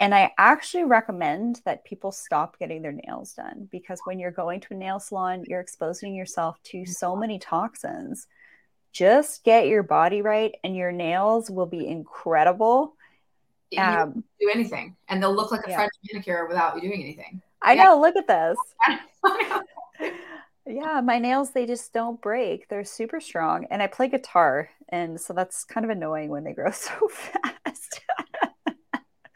[0.00, 4.60] And I actually recommend that people stop getting their nails done because when you're going
[4.62, 8.26] to a nail salon, you're exposing yourself to so many toxins.
[8.92, 12.96] Just get your body right, and your nails will be incredible
[13.76, 15.76] um, do anything and they'll look like a yeah.
[15.76, 17.42] French manicure without you doing anything.
[17.62, 17.84] I yeah.
[17.84, 18.00] know.
[18.00, 18.56] Look at this.
[20.66, 22.68] yeah, my nails, they just don't break.
[22.68, 23.66] They're super strong.
[23.70, 24.70] And I play guitar.
[24.88, 28.00] And so that's kind of annoying when they grow so fast.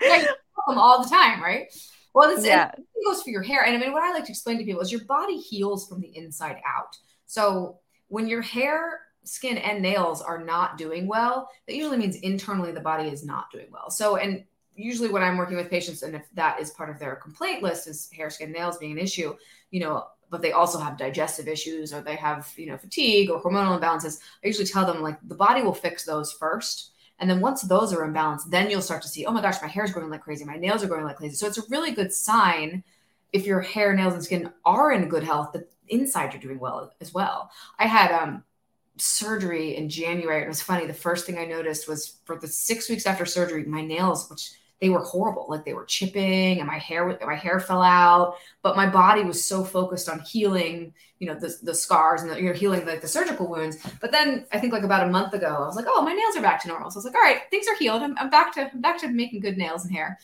[0.01, 0.29] yeah, them
[0.79, 1.67] all the time, right?
[2.15, 2.73] Well, this yeah.
[3.07, 3.65] goes for your hair.
[3.65, 6.01] And I mean, what I like to explain to people is your body heals from
[6.01, 6.97] the inside out.
[7.27, 12.73] So when your hair skin and nails are not doing well, that usually means internally
[12.73, 13.91] the body is not doing well.
[13.91, 17.17] So, and usually when I'm working with patients, and if that is part of their
[17.17, 19.35] complaint list, is hair, skin, nails being an issue,
[19.71, 23.43] you know, but they also have digestive issues or they have, you know, fatigue or
[23.43, 26.93] hormonal imbalances, I usually tell them like the body will fix those first.
[27.19, 29.69] And then once those are imbalanced, then you'll start to see, oh my gosh, my
[29.69, 30.45] hair is growing like crazy.
[30.45, 31.37] My nails are growing like crazy.
[31.37, 32.83] So it's a really good sign
[33.33, 36.93] if your hair, nails, and skin are in good health, that inside you're doing well
[37.01, 37.51] as well.
[37.79, 38.43] I had um
[38.99, 40.43] surgery in January.
[40.43, 40.87] It was funny.
[40.87, 44.51] The first thing I noticed was for the six weeks after surgery, my nails, which
[44.81, 45.47] they were horrible.
[45.49, 49.45] Like they were chipping and my hair my hair fell out, but my body was
[49.45, 53.01] so focused on healing, you know, the, the scars and the, you know, healing like
[53.01, 53.79] the surgical wounds.
[54.01, 56.37] But then I think like about a month ago, I was like, oh, my nails
[56.37, 56.91] are back to normal.
[56.91, 58.03] So I was like, all right, things are healed.
[58.03, 60.19] I'm, I'm back to I'm back to making good nails and hair.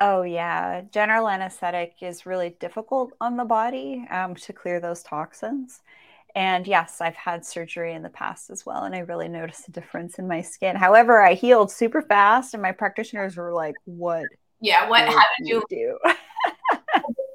[0.00, 5.82] Oh yeah, general anesthetic is really difficult on the body um, to clear those toxins.
[6.38, 9.72] And yes, I've had surgery in the past as well, and I really noticed a
[9.72, 10.76] difference in my skin.
[10.76, 14.26] However, I healed super fast, and my practitioners were like, "What?
[14.60, 15.08] Yeah, what?
[15.08, 15.98] How did you do?"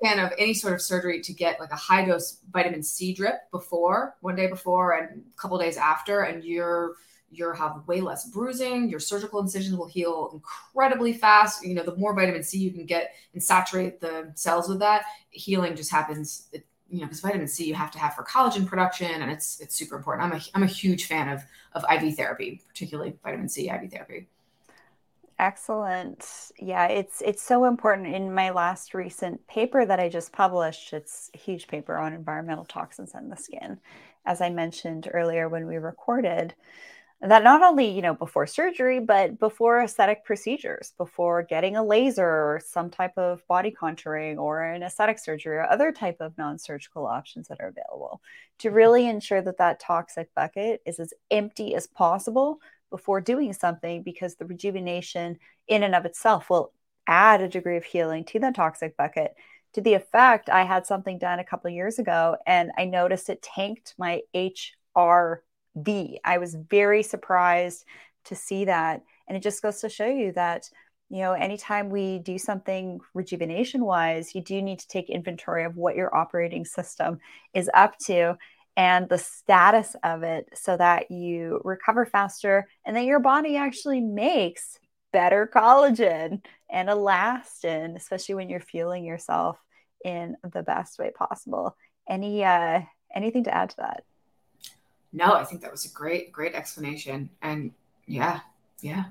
[0.02, 3.52] fan of any sort of surgery to get like a high dose vitamin C drip
[3.52, 6.94] before, one day before, and a couple days after, and you're
[7.30, 8.90] you're have way less bruising.
[8.90, 11.66] Your surgical incisions will heal incredibly fast.
[11.66, 15.04] You know, the more vitamin C you can get and saturate the cells with that,
[15.32, 16.48] healing just happens.
[16.54, 19.60] It, you know, because vitamin C you have to have for collagen production, and it's
[19.60, 20.26] it's super important.
[20.26, 21.42] I'm a I'm a huge fan of
[21.74, 24.28] of IV therapy, particularly vitamin C IV therapy.
[25.40, 26.52] Excellent.
[26.60, 28.14] Yeah, it's it's so important.
[28.16, 32.66] In my last recent paper that I just published, it's a huge paper on environmental
[32.66, 33.80] toxins in the skin.
[34.26, 36.54] As I mentioned earlier when we recorded,
[37.30, 42.26] that not only you know before surgery but before aesthetic procedures before getting a laser
[42.26, 47.08] or some type of body contouring or an aesthetic surgery or other type of non-surgical
[47.08, 48.22] options that are available
[48.60, 48.78] to mm-hmm.
[48.78, 52.60] really ensure that that toxic bucket is as empty as possible
[52.90, 56.72] before doing something because the rejuvenation in and of itself will
[57.08, 59.34] add a degree of healing to the toxic bucket
[59.74, 63.42] to the effect i had something done a couple years ago and i noticed it
[63.42, 64.22] tanked my
[64.96, 65.42] hr
[65.76, 66.20] V.
[66.24, 67.86] I was very surprised
[68.26, 69.02] to see that.
[69.28, 70.70] And it just goes to show you that,
[71.10, 75.76] you know, anytime we do something rejuvenation wise, you do need to take inventory of
[75.76, 77.20] what your operating system
[77.54, 78.38] is up to
[78.76, 84.02] and the status of it so that you recover faster and that your body actually
[84.02, 84.80] makes
[85.12, 89.60] better collagen and elastin, especially when you're fueling yourself
[90.04, 91.78] in the best way possible.
[92.10, 92.82] Any uh
[93.16, 94.04] anything to add to that?
[95.14, 97.30] No, I think that was a great, great explanation.
[97.42, 97.72] And
[98.08, 98.40] yeah,
[98.82, 99.06] yeah.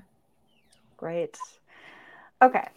[0.97, 1.37] Great.
[2.41, 2.67] Okay.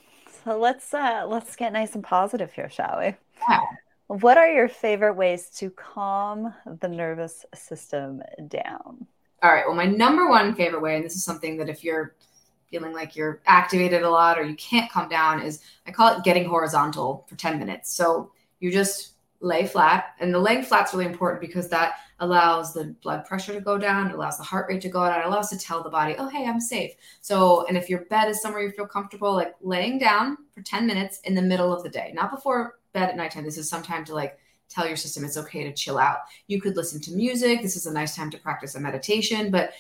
[0.45, 3.15] So let's uh let's get nice and positive here, shall we?
[3.49, 3.61] Yeah.
[4.07, 9.07] What are your favorite ways to calm the nervous system down?
[9.43, 9.67] All right.
[9.67, 12.15] Well, my number one favorite way, and this is something that if you're
[12.71, 16.25] feeling like you're activated a lot or you can't calm down, is I call it
[16.25, 17.93] getting horizontal for 10 minutes.
[17.93, 22.95] So you just lay flat, and the laying flat's really important because that allows the
[23.03, 25.51] blood pressure to go down, it allows the heart rate to go down, it allows
[25.51, 26.93] to tell the body, oh, hey, I'm safe.
[27.21, 30.87] So, and if your bed is somewhere you feel comfortable, like laying down for 10
[30.87, 33.45] minutes in the middle of the day, not before bed at nighttime.
[33.45, 36.19] This is some time to like tell your system it's okay to chill out.
[36.47, 37.63] You could listen to music.
[37.63, 39.73] This is a nice time to practice a meditation, but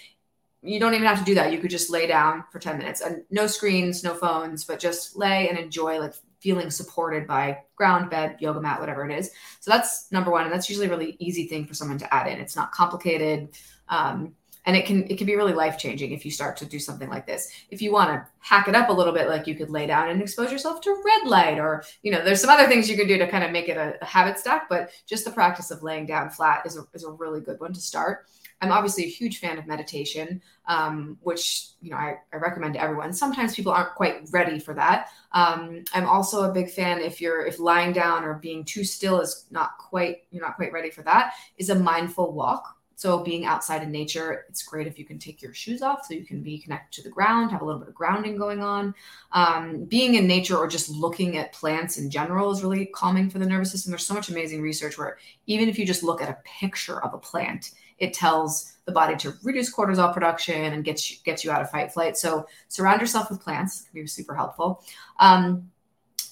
[0.62, 1.53] you don't even have to do that.
[1.53, 5.16] You could just lay down for 10 minutes and no screens, no phones, but just
[5.16, 6.14] lay and enjoy like
[6.47, 9.33] feeling supported by ground, bed, yoga mat, whatever it is.
[9.59, 10.45] So that's number one.
[10.45, 12.39] And that's usually a really easy thing for someone to add in.
[12.39, 13.49] It's not complicated.
[13.89, 14.33] Um,
[14.65, 17.09] and it can it can be really life changing if you start to do something
[17.09, 17.51] like this.
[17.71, 20.09] If you want to hack it up a little bit, like you could lay down
[20.09, 23.09] and expose yourself to red light, or you know, there's some other things you could
[23.09, 24.69] do to kind of make it a, a habit stack.
[24.69, 27.73] But just the practice of laying down flat is a, is a really good one
[27.73, 28.27] to start.
[28.61, 32.81] I'm obviously a huge fan of meditation, um, which you know I, I, recommend to
[32.81, 33.12] everyone.
[33.12, 35.11] Sometimes people aren't quite ready for that.
[35.33, 39.21] Um, I'm also a big fan if you're if lying down or being too still
[39.21, 41.35] is not quite you're not quite ready for that.
[41.59, 42.77] Is a mindful walk.
[42.99, 46.14] So being outside in nature, it's great if you can take your shoes off so
[46.14, 48.95] you can be connected to the ground, have a little bit of grounding going on.
[49.33, 53.38] Um, being in nature or just looking at plants in general is really calming for
[53.38, 53.90] the nervous system.
[53.90, 57.12] There's so much amazing research where even if you just look at a picture of
[57.12, 61.51] a plant, it tells the body to reduce cortisol production and gets you, gets you
[61.51, 62.17] out of fight flight.
[62.17, 64.85] So surround yourself with plants can be super helpful.
[65.19, 65.71] Um,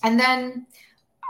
[0.03, 0.67] and then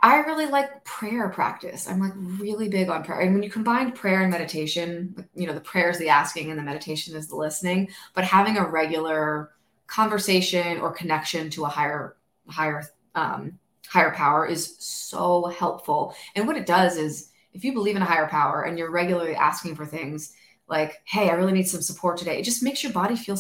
[0.03, 1.89] I really like prayer practice.
[1.89, 3.21] I'm like really big on prayer.
[3.21, 6.59] And when you combine prayer and meditation, you know, the prayer is the asking and
[6.59, 9.53] the meditation is the listening, but having a regular
[9.87, 12.17] conversation or connection to a higher,
[12.49, 16.15] higher, um, higher power is so helpful.
[16.35, 19.35] And what it does is if you believe in a higher power and you're regularly
[19.35, 20.35] asking for things
[20.69, 23.39] like, hey, I really need some support today, it just makes your body feel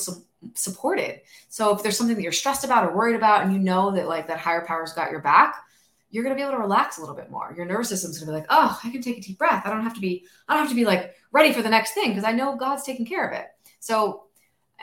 [0.55, 1.20] supported.
[1.48, 4.09] So if there's something that you're stressed about or worried about and you know that
[4.09, 5.57] like that higher power's got your back,
[6.11, 7.53] you're going to be able to relax a little bit more.
[7.57, 9.66] Your nervous system's going to be like, "Oh, I can take a deep breath.
[9.66, 11.92] I don't have to be I don't have to be like ready for the next
[11.92, 13.46] thing because I know God's taking care of it."
[13.81, 14.23] So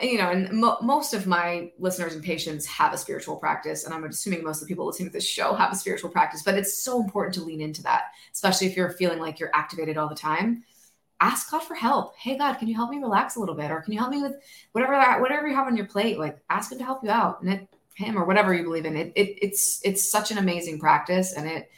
[0.02, 3.94] you know, and mo- most of my listeners and patients have a spiritual practice, and
[3.94, 6.42] I'm assuming most of the people listening to this show have a spiritual practice.
[6.42, 9.96] But it's so important to lean into that, especially if you're feeling like you're activated
[9.96, 10.64] all the time.
[11.20, 12.16] Ask God for help.
[12.16, 14.22] Hey, God, can you help me relax a little bit, or can you help me
[14.22, 14.34] with
[14.72, 16.18] whatever that, whatever you have on your plate?
[16.18, 18.96] Like, ask Him to help you out, and it him or whatever you believe in.
[18.96, 21.70] It, it it's it's such an amazing practice, and it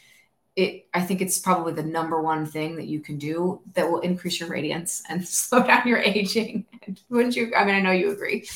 [0.57, 4.01] it I think it's probably the number one thing that you can do that will
[4.01, 6.65] increase your radiance and slow down your aging.
[7.09, 7.53] Wouldn't you?
[7.57, 8.49] I mean, I know you agree.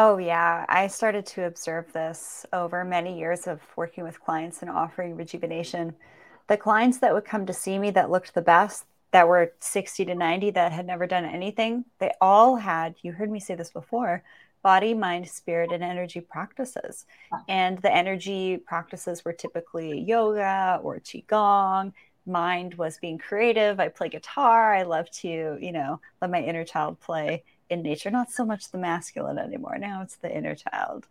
[0.00, 0.64] Oh, yeah.
[0.68, 5.92] I started to observe this over many years of working with clients and offering rejuvenation.
[6.46, 10.04] The clients that would come to see me that looked the best, that were 60
[10.04, 13.70] to 90, that had never done anything, they all had, you heard me say this
[13.70, 14.22] before,
[14.62, 17.06] body, mind, spirit, and energy practices.
[17.48, 21.92] And the energy practices were typically yoga or Qigong.
[22.26, 23.80] Mind was being creative.
[23.80, 24.74] I play guitar.
[24.74, 28.70] I love to, you know, let my inner child play in nature, not so much
[28.70, 29.78] the masculine anymore.
[29.78, 31.06] Now it's the inner child.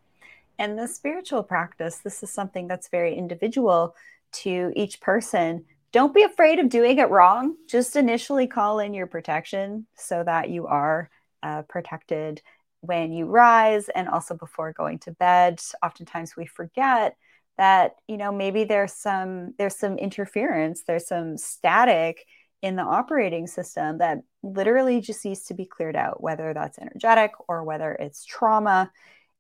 [0.60, 3.96] And the spiritual practice, this is something that's very individual
[4.34, 5.66] to each person.
[5.92, 7.56] Don't be afraid of doing it wrong.
[7.68, 11.10] Just initially call in your protection so that you are
[11.44, 12.42] uh, protected
[12.82, 15.62] when you rise and also before going to bed.
[15.84, 17.16] Oftentimes we forget
[17.58, 22.24] that you know maybe there's some there's some interference there's some static
[22.62, 27.32] in the operating system that literally just needs to be cleared out, whether that's energetic
[27.48, 28.92] or whether it's trauma.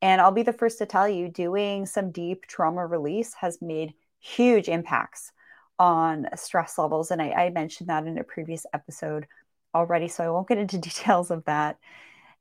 [0.01, 3.93] And I'll be the first to tell you, doing some deep trauma release has made
[4.19, 5.31] huge impacts
[5.79, 7.11] on stress levels.
[7.11, 9.27] And I, I mentioned that in a previous episode
[9.73, 11.77] already, so I won't get into details of that.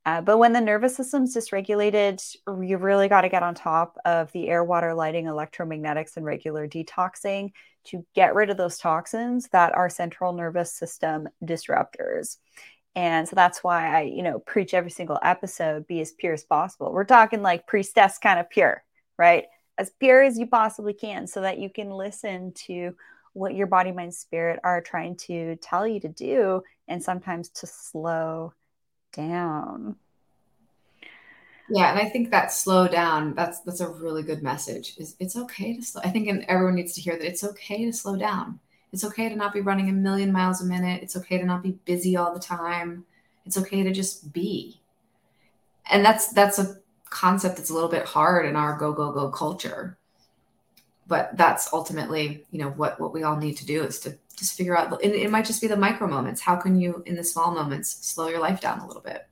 [0.07, 4.31] Uh, but when the nervous system's dysregulated, you really got to get on top of
[4.31, 7.51] the air, water, lighting, electromagnetics, and regular detoxing
[7.83, 12.37] to get rid of those toxins that are central nervous system disruptors.
[12.95, 16.45] And so that's why I, you know, preach every single episode be as pure as
[16.45, 16.93] possible.
[16.93, 18.85] We're talking like priestess kind of pure,
[19.17, 19.43] right?
[19.77, 22.95] As pure as you possibly can so that you can listen to
[23.33, 27.67] what your body, mind, spirit are trying to tell you to do and sometimes to
[27.67, 28.53] slow
[29.17, 29.97] down.
[31.69, 34.95] Yeah, and I think that slow down, that's that's a really good message.
[34.97, 36.01] Is it's okay to slow.
[36.03, 38.59] I think and everyone needs to hear that it's okay to slow down.
[38.93, 41.03] It's okay to not be running a million miles a minute.
[41.03, 43.05] It's okay to not be busy all the time.
[43.45, 44.79] It's okay to just be.
[45.89, 46.77] And that's that's a
[47.09, 49.96] concept that's a little bit hard in our go go go culture.
[51.07, 54.55] But that's ultimately, you know, what what we all need to do is to just
[54.55, 57.23] figure out it, it might just be the micro moments how can you in the
[57.23, 59.27] small moments slow your life down a little bit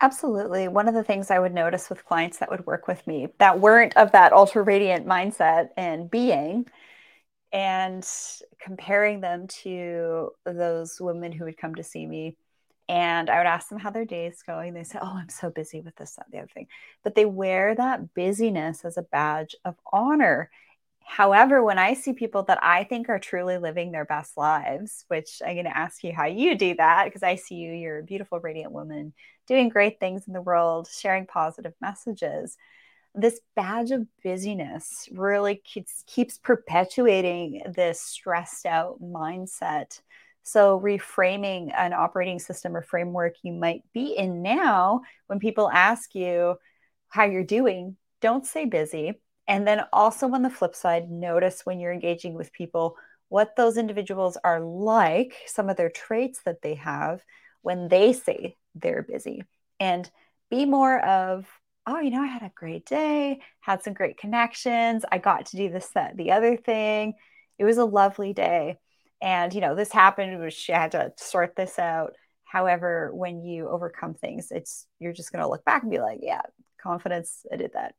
[0.00, 0.68] Absolutely.
[0.68, 3.58] One of the things I would notice with clients that would work with me that
[3.60, 6.66] weren't of that ultra radiant mindset and being,
[7.52, 8.06] and
[8.60, 12.36] comparing them to those women who would come to see me.
[12.88, 14.74] And I would ask them how their day is going.
[14.74, 16.66] They say, Oh, I'm so busy with this, that, the other thing.
[17.02, 20.50] But they wear that busyness as a badge of honor.
[21.04, 25.40] However, when I see people that I think are truly living their best lives, which
[25.44, 28.04] I'm going to ask you how you do that, because I see you, you're a
[28.04, 29.12] beautiful, radiant woman
[29.46, 32.56] doing great things in the world, sharing positive messages.
[33.14, 40.00] This badge of busyness really keeps, keeps perpetuating this stressed out mindset.
[40.44, 46.14] So, reframing an operating system or framework you might be in now, when people ask
[46.14, 46.56] you
[47.08, 49.14] how you're doing, don't say busy
[49.46, 52.96] and then also on the flip side, notice when you're engaging with people
[53.28, 57.22] what those individuals are like, some of their traits that they have
[57.62, 59.42] when they say they're busy.
[59.80, 60.08] And
[60.50, 61.46] be more of,
[61.86, 65.04] oh, you know, I had a great day, had some great connections.
[65.10, 67.14] I got to do this, that, the other thing.
[67.58, 68.78] It was a lovely day.
[69.24, 72.14] And, you know, this happened, I had to sort this out.
[72.44, 76.18] However, when you overcome things, it's you're just going to look back and be like,
[76.22, 76.42] yeah,
[76.76, 77.94] confidence, I did that.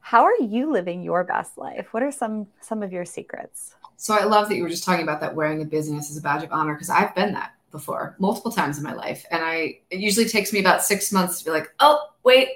[0.00, 1.92] How are you living your best life?
[1.92, 3.74] What are some some of your secrets?
[3.96, 6.22] So I love that you were just talking about that wearing a business as a
[6.22, 9.80] badge of honor because I've been that before multiple times in my life, and I
[9.90, 12.48] it usually takes me about six months to be like, oh wait,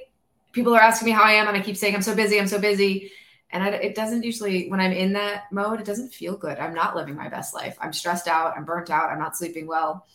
[0.52, 2.48] people are asking me how I am, and I keep saying I'm so busy, I'm
[2.48, 3.12] so busy,
[3.50, 6.58] and I, it doesn't usually when I'm in that mode, it doesn't feel good.
[6.58, 7.76] I'm not living my best life.
[7.80, 8.56] I'm stressed out.
[8.56, 9.10] I'm burnt out.
[9.10, 10.06] I'm not sleeping well.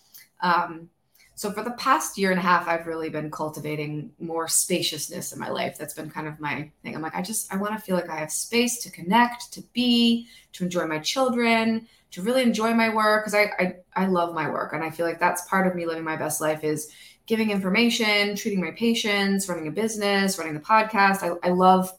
[0.42, 0.90] Um,
[1.36, 5.40] so for the past year and a half, I've really been cultivating more spaciousness in
[5.40, 5.78] my life.
[5.80, 6.96] That's been kind of my thing.
[6.96, 9.62] I'm like, I just I want to feel like I have space to connect, to
[9.74, 14.36] be, to enjoy my children, to really enjoy my work because I, I I love
[14.36, 16.92] my work and I feel like that's part of me living my best life is
[17.26, 21.24] giving information, treating my patients, running a business, running the podcast.
[21.24, 21.92] I, I love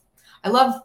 [0.45, 0.81] I love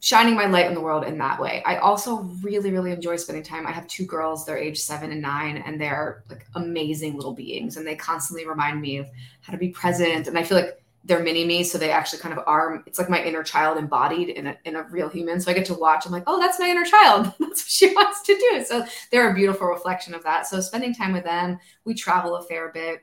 [0.00, 1.62] shining my light in the world in that way.
[1.64, 3.66] I also really, really enjoy spending time.
[3.66, 7.76] I have two girls, they're age seven and nine, and they're like amazing little beings.
[7.76, 9.08] And they constantly remind me of
[9.42, 10.26] how to be present.
[10.26, 11.64] And I feel like they're mini me.
[11.64, 14.76] So they actually kind of are, it's like my inner child embodied in a, in
[14.76, 15.38] a real human.
[15.38, 17.26] So I get to watch, I'm like, oh, that's my inner child.
[17.38, 18.64] that's what she wants to do.
[18.64, 20.46] So they're a beautiful reflection of that.
[20.46, 23.02] So spending time with them, we travel a fair bit.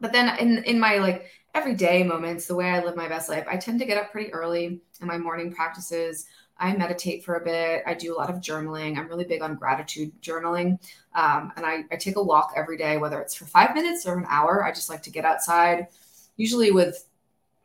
[0.00, 3.46] But then in, in my like everyday moments, the way I live my best life,
[3.48, 6.26] I tend to get up pretty early in my morning practices.
[6.58, 7.82] I meditate for a bit.
[7.86, 8.96] I do a lot of journaling.
[8.96, 10.78] I'm really big on gratitude journaling.
[11.14, 14.18] Um, and I, I take a walk every day, whether it's for five minutes or
[14.18, 14.64] an hour.
[14.64, 15.88] I just like to get outside,
[16.36, 17.08] usually with,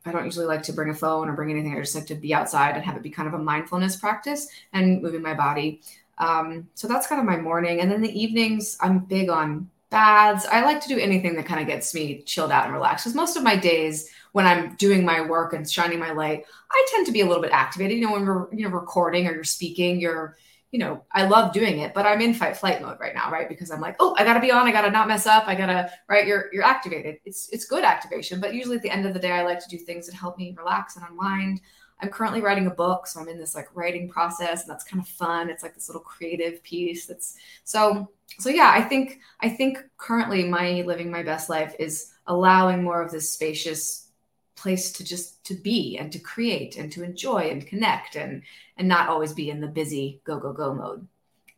[0.06, 1.76] I don't usually like to bring a phone or bring anything.
[1.76, 4.48] I just like to be outside and have it be kind of a mindfulness practice
[4.72, 5.82] and moving my body.
[6.18, 7.80] Um, so that's kind of my morning.
[7.80, 10.46] And then the evenings, I'm big on baths.
[10.50, 13.04] I like to do anything that kind of gets me chilled out and relaxed.
[13.04, 16.86] Because most of my days when I'm doing my work and shining my light, I
[16.90, 17.98] tend to be a little bit activated.
[17.98, 20.36] You know, when we're you know recording or you're speaking, you're
[20.70, 23.48] you know, I love doing it, but I'm in fight flight mode right now, right?
[23.48, 25.90] Because I'm like, oh, I gotta be on, I gotta not mess up, I gotta,
[26.08, 26.26] right?
[26.26, 27.16] You're you're activated.
[27.24, 29.68] It's it's good activation, but usually at the end of the day, I like to
[29.68, 31.60] do things that help me relax and unwind.
[32.02, 35.02] I'm currently writing a book, so I'm in this like writing process, and that's kind
[35.02, 35.50] of fun.
[35.50, 37.06] It's like this little creative piece.
[37.06, 38.08] That's so
[38.38, 38.72] so yeah.
[38.74, 43.32] I think I think currently my living my best life is allowing more of this
[43.32, 44.08] spacious
[44.56, 48.42] place to just to be and to create and to enjoy and connect and
[48.76, 51.06] and not always be in the busy go go go mode.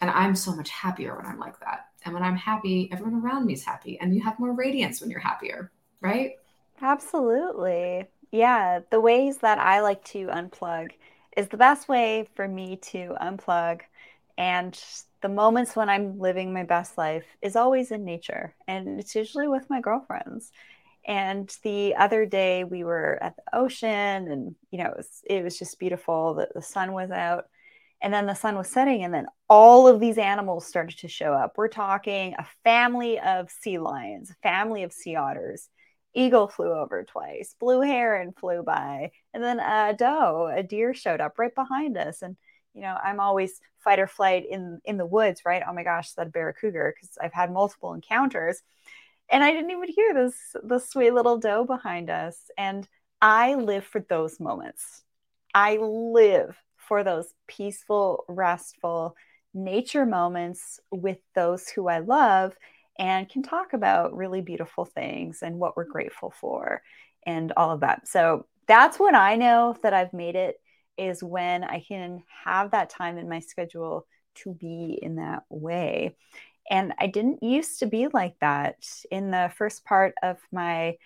[0.01, 1.87] And I'm so much happier when I'm like that.
[2.05, 5.11] And when I'm happy, everyone around me is happy, and you have more radiance when
[5.11, 5.71] you're happier,
[6.01, 6.33] right?
[6.81, 8.09] Absolutely.
[8.33, 10.93] Yeah, the ways that I like to unplug
[11.37, 13.83] is the best way for me to unplug.
[14.37, 14.79] And
[15.23, 18.55] the moments when I'm living my best life is always in nature.
[18.67, 20.53] And it's usually with my girlfriends.
[21.07, 25.45] And the other day we were at the ocean and, you know, it was, it
[25.45, 27.47] was just beautiful that the sun was out.
[28.05, 31.33] And then the sun was setting, and then all of these animals started to show
[31.35, 31.53] up.
[31.57, 35.69] We're talking a family of sea lions, a family of sea otters,
[36.13, 41.21] eagle flew over twice, blue heron flew by, and then a doe, a deer showed
[41.21, 42.23] up right behind us.
[42.23, 42.37] And
[42.75, 45.63] you know, I'm always fight or flight in in the woods, right?
[45.67, 48.63] Oh my gosh, that bear cougar, because I've had multiple encounters,
[49.31, 52.51] and I didn't even hear this the sweet little doe behind us.
[52.57, 52.89] And
[53.21, 55.03] I live for those moments.
[55.55, 59.17] I live for those peaceful, restful
[59.55, 62.57] nature moments with those who I love
[62.99, 66.83] and can talk about really beautiful things and what we're grateful for
[67.25, 68.09] and all of that.
[68.09, 70.61] So that's when I know that I've made it
[70.97, 76.17] is when I can have that time in my schedule to be in that way.
[76.71, 78.87] And I didn't used to be like that.
[79.11, 80.97] In the first part of my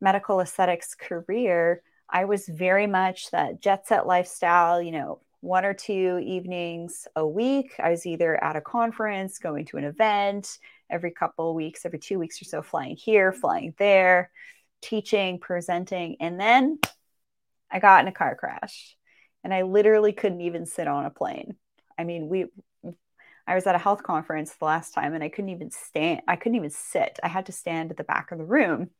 [0.00, 5.74] medical aesthetics career, I was very much that jet set lifestyle, you know, one or
[5.74, 7.72] two evenings a week.
[7.78, 10.58] I was either at a conference, going to an event,
[10.90, 14.30] every couple weeks, every two weeks or so, flying here, flying there,
[14.82, 16.16] teaching, presenting.
[16.20, 16.78] And then
[17.70, 18.96] I got in a car crash
[19.44, 21.56] and I literally couldn't even sit on a plane.
[21.98, 22.46] I mean, we,
[23.46, 26.36] I was at a health conference the last time and I couldn't even stand, I
[26.36, 27.18] couldn't even sit.
[27.22, 28.90] I had to stand at the back of the room.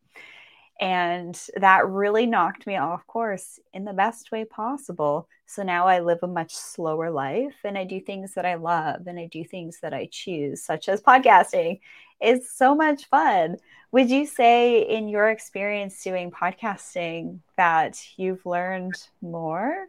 [0.81, 5.29] And that really knocked me off course in the best way possible.
[5.45, 9.07] So now I live a much slower life and I do things that I love
[9.07, 11.81] and I do things that I choose, such as podcasting.
[12.19, 13.57] It's so much fun.
[13.93, 19.87] Would you say, in your experience doing podcasting, that you've learned more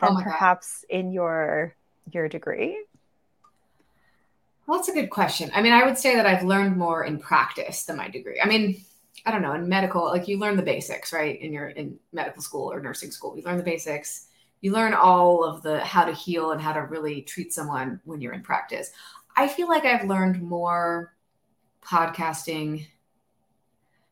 [0.00, 0.98] than oh perhaps God.
[0.98, 1.74] in your
[2.12, 2.84] your degree?
[4.66, 5.50] Well, that's a good question.
[5.52, 8.40] I mean, I would say that I've learned more in practice than my degree.
[8.40, 8.80] I mean,
[9.26, 11.40] I don't know, in medical, like you learn the basics, right?
[11.40, 14.28] In your in medical school or nursing school, you learn the basics.
[14.60, 18.20] You learn all of the how to heal and how to really treat someone when
[18.20, 18.92] you're in practice.
[19.36, 21.14] I feel like I've learned more
[21.84, 22.86] podcasting,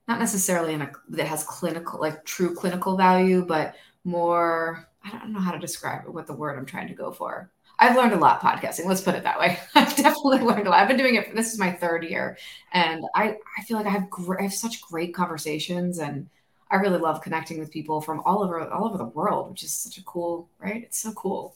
[0.09, 4.88] not necessarily in a that has clinical, like true clinical value, but more.
[5.13, 7.51] I don't know how to describe what the word I'm trying to go for.
[7.79, 8.87] I've learned a lot podcasting.
[8.87, 9.59] Let's put it that way.
[9.75, 10.81] I've definitely learned a lot.
[10.81, 11.29] I've been doing it.
[11.29, 12.37] For, This is my third year,
[12.73, 14.05] and I I feel like I have
[14.39, 16.29] I have such great conversations, and
[16.71, 19.73] I really love connecting with people from all over all over the world, which is
[19.73, 20.83] such a cool right.
[20.85, 21.55] It's so cool.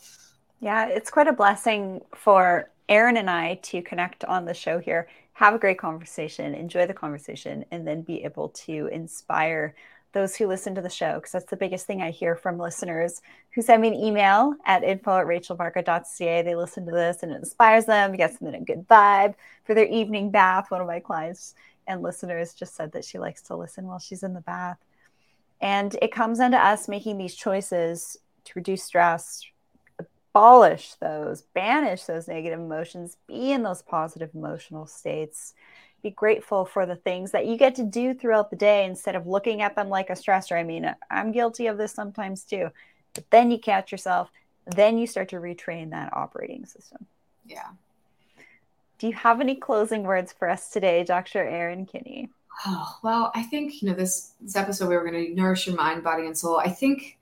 [0.61, 5.09] Yeah, it's quite a blessing for Erin and I to connect on the show here,
[5.35, 9.75] have a great conversation, enjoy the conversation, and then be able to inspire
[10.13, 13.23] those who listen to the show, because that's the biggest thing I hear from listeners
[13.55, 16.43] who send me an email at info at rachelbarker.ca.
[16.43, 19.35] They listen to this and it inspires them, gets them in a good vibe
[19.65, 20.71] for their evening bath.
[20.71, 21.55] One of my clients
[21.87, 24.79] and listeners just said that she likes to listen while she's in the bath.
[25.61, 29.45] And it comes down to us making these choices to reduce stress,
[29.99, 35.55] abolish those, banish those negative emotions, be in those positive emotional states
[36.03, 39.27] be grateful for the things that you get to do throughout the day instead of
[39.27, 40.59] looking at them like a stressor.
[40.59, 42.71] I mean, I'm guilty of this sometimes too.
[43.15, 44.31] But then you catch yourself,
[44.67, 47.07] then you start to retrain that operating system.
[47.47, 47.69] Yeah.
[48.99, 51.43] Do you have any closing words for us today, Dr.
[51.43, 52.31] Erin Kinney?
[52.67, 55.77] Oh, well, I think, you know, this this episode we were going to nourish your
[55.77, 56.59] mind, body and soul.
[56.59, 57.19] I think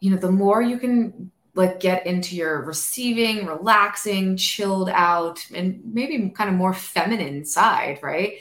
[0.00, 5.80] you know, the more you can like get into your receiving, relaxing, chilled out, and
[5.84, 8.34] maybe kind of more feminine side, right?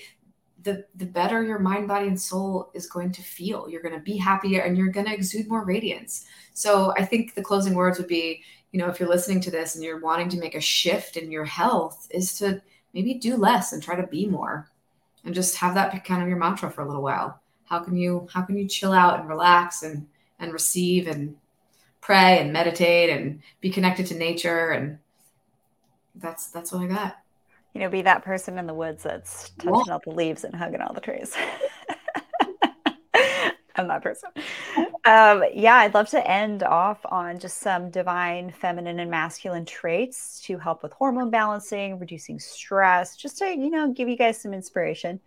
[0.64, 3.70] The the better your mind, body, and soul is going to feel.
[3.70, 6.26] You're going to be happier and you're going to exude more radiance.
[6.54, 8.44] So I think the closing words would be,
[8.74, 11.32] you know, if you're listening to this and you're wanting to make a shift in
[11.32, 12.62] your health, is to
[12.94, 14.70] maybe do less and try to be more.
[15.24, 17.40] And just have that kind of your mantra for a little while.
[17.64, 20.06] How can you how can you chill out and relax and
[20.40, 21.38] and receive and
[22.06, 25.00] pray and meditate and be connected to nature and
[26.14, 27.18] that's that's what I got.
[27.74, 29.94] You know, be that person in the woods that's touching yeah.
[29.94, 31.36] all the leaves and hugging all the trees.
[33.76, 34.30] I'm that person.
[35.04, 40.40] Um, yeah, I'd love to end off on just some divine feminine and masculine traits
[40.44, 44.54] to help with hormone balancing, reducing stress, just to, you know, give you guys some
[44.54, 45.20] inspiration.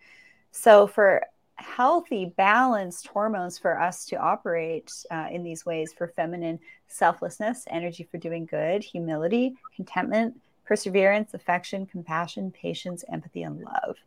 [0.51, 1.23] So, for
[1.59, 8.07] healthy, balanced hormones for us to operate uh, in these ways for feminine selflessness, energy
[8.09, 13.97] for doing good, humility, contentment, perseverance, affection, compassion, patience, empathy, and love.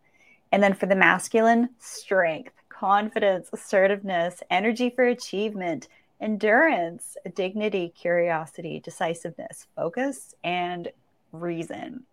[0.51, 5.89] And then for the masculine, strength, confidence, assertiveness, energy for achievement,
[6.21, 10.91] endurance, dignity, curiosity, decisiveness, focus, and
[11.33, 12.05] reason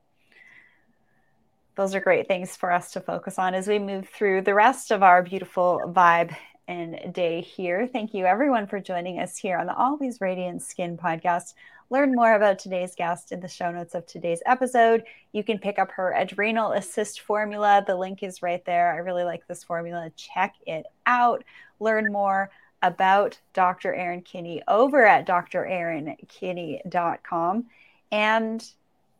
[1.75, 4.91] those are great things for us to focus on as we move through the rest
[4.91, 6.35] of our beautiful vibe
[6.67, 7.87] and day here.
[7.87, 11.53] Thank you, everyone, for joining us here on the Always Radiant Skin podcast.
[11.89, 15.03] Learn more about today's guest in the show notes of today's episode.
[15.31, 17.83] You can pick up her Adrenal Assist formula.
[17.85, 18.93] The link is right there.
[18.93, 20.11] I really like this formula.
[20.15, 21.43] Check it out.
[21.79, 22.51] Learn more
[22.83, 23.95] about Dr.
[23.95, 27.65] Erin Kinney over at drerinkinney.com.
[28.11, 28.71] And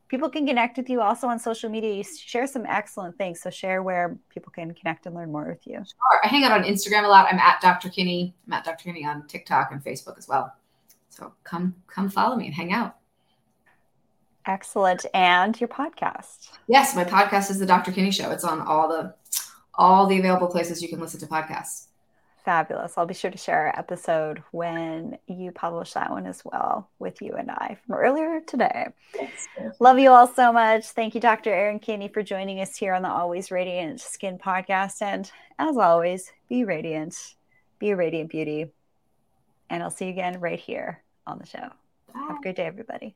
[0.09, 1.93] people can connect with you also on social media.
[1.93, 3.41] You share some excellent things.
[3.41, 5.75] So share where people can connect and learn more with you.
[5.75, 6.19] Sure.
[6.23, 7.27] I hang out on Instagram a lot.
[7.31, 7.89] I'm at Dr.
[7.89, 8.33] Kinney.
[8.47, 8.83] I'm at Dr.
[8.83, 10.53] Kinney on TikTok and Facebook as well.
[11.09, 12.97] So come come follow me and hang out.
[14.45, 15.05] Excellent.
[15.13, 16.49] And your podcast.
[16.67, 17.91] Yes, my podcast is the Dr.
[17.91, 18.31] Kinney Show.
[18.31, 19.13] It's on all the
[19.75, 21.88] all the available places you can listen to podcasts.
[22.45, 22.97] Fabulous.
[22.97, 27.21] I'll be sure to share our episode when you publish that one as well with
[27.21, 28.87] you and I from earlier today.
[29.79, 30.85] Love you all so much.
[30.87, 31.53] Thank you, Dr.
[31.53, 35.01] Erin Kinney, for joining us here on the Always Radiant Skin podcast.
[35.01, 35.29] And
[35.59, 37.35] as always, be radiant,
[37.77, 38.71] be a radiant beauty.
[39.69, 41.69] And I'll see you again right here on the show.
[42.13, 42.19] Bye.
[42.29, 43.15] Have a great day, everybody.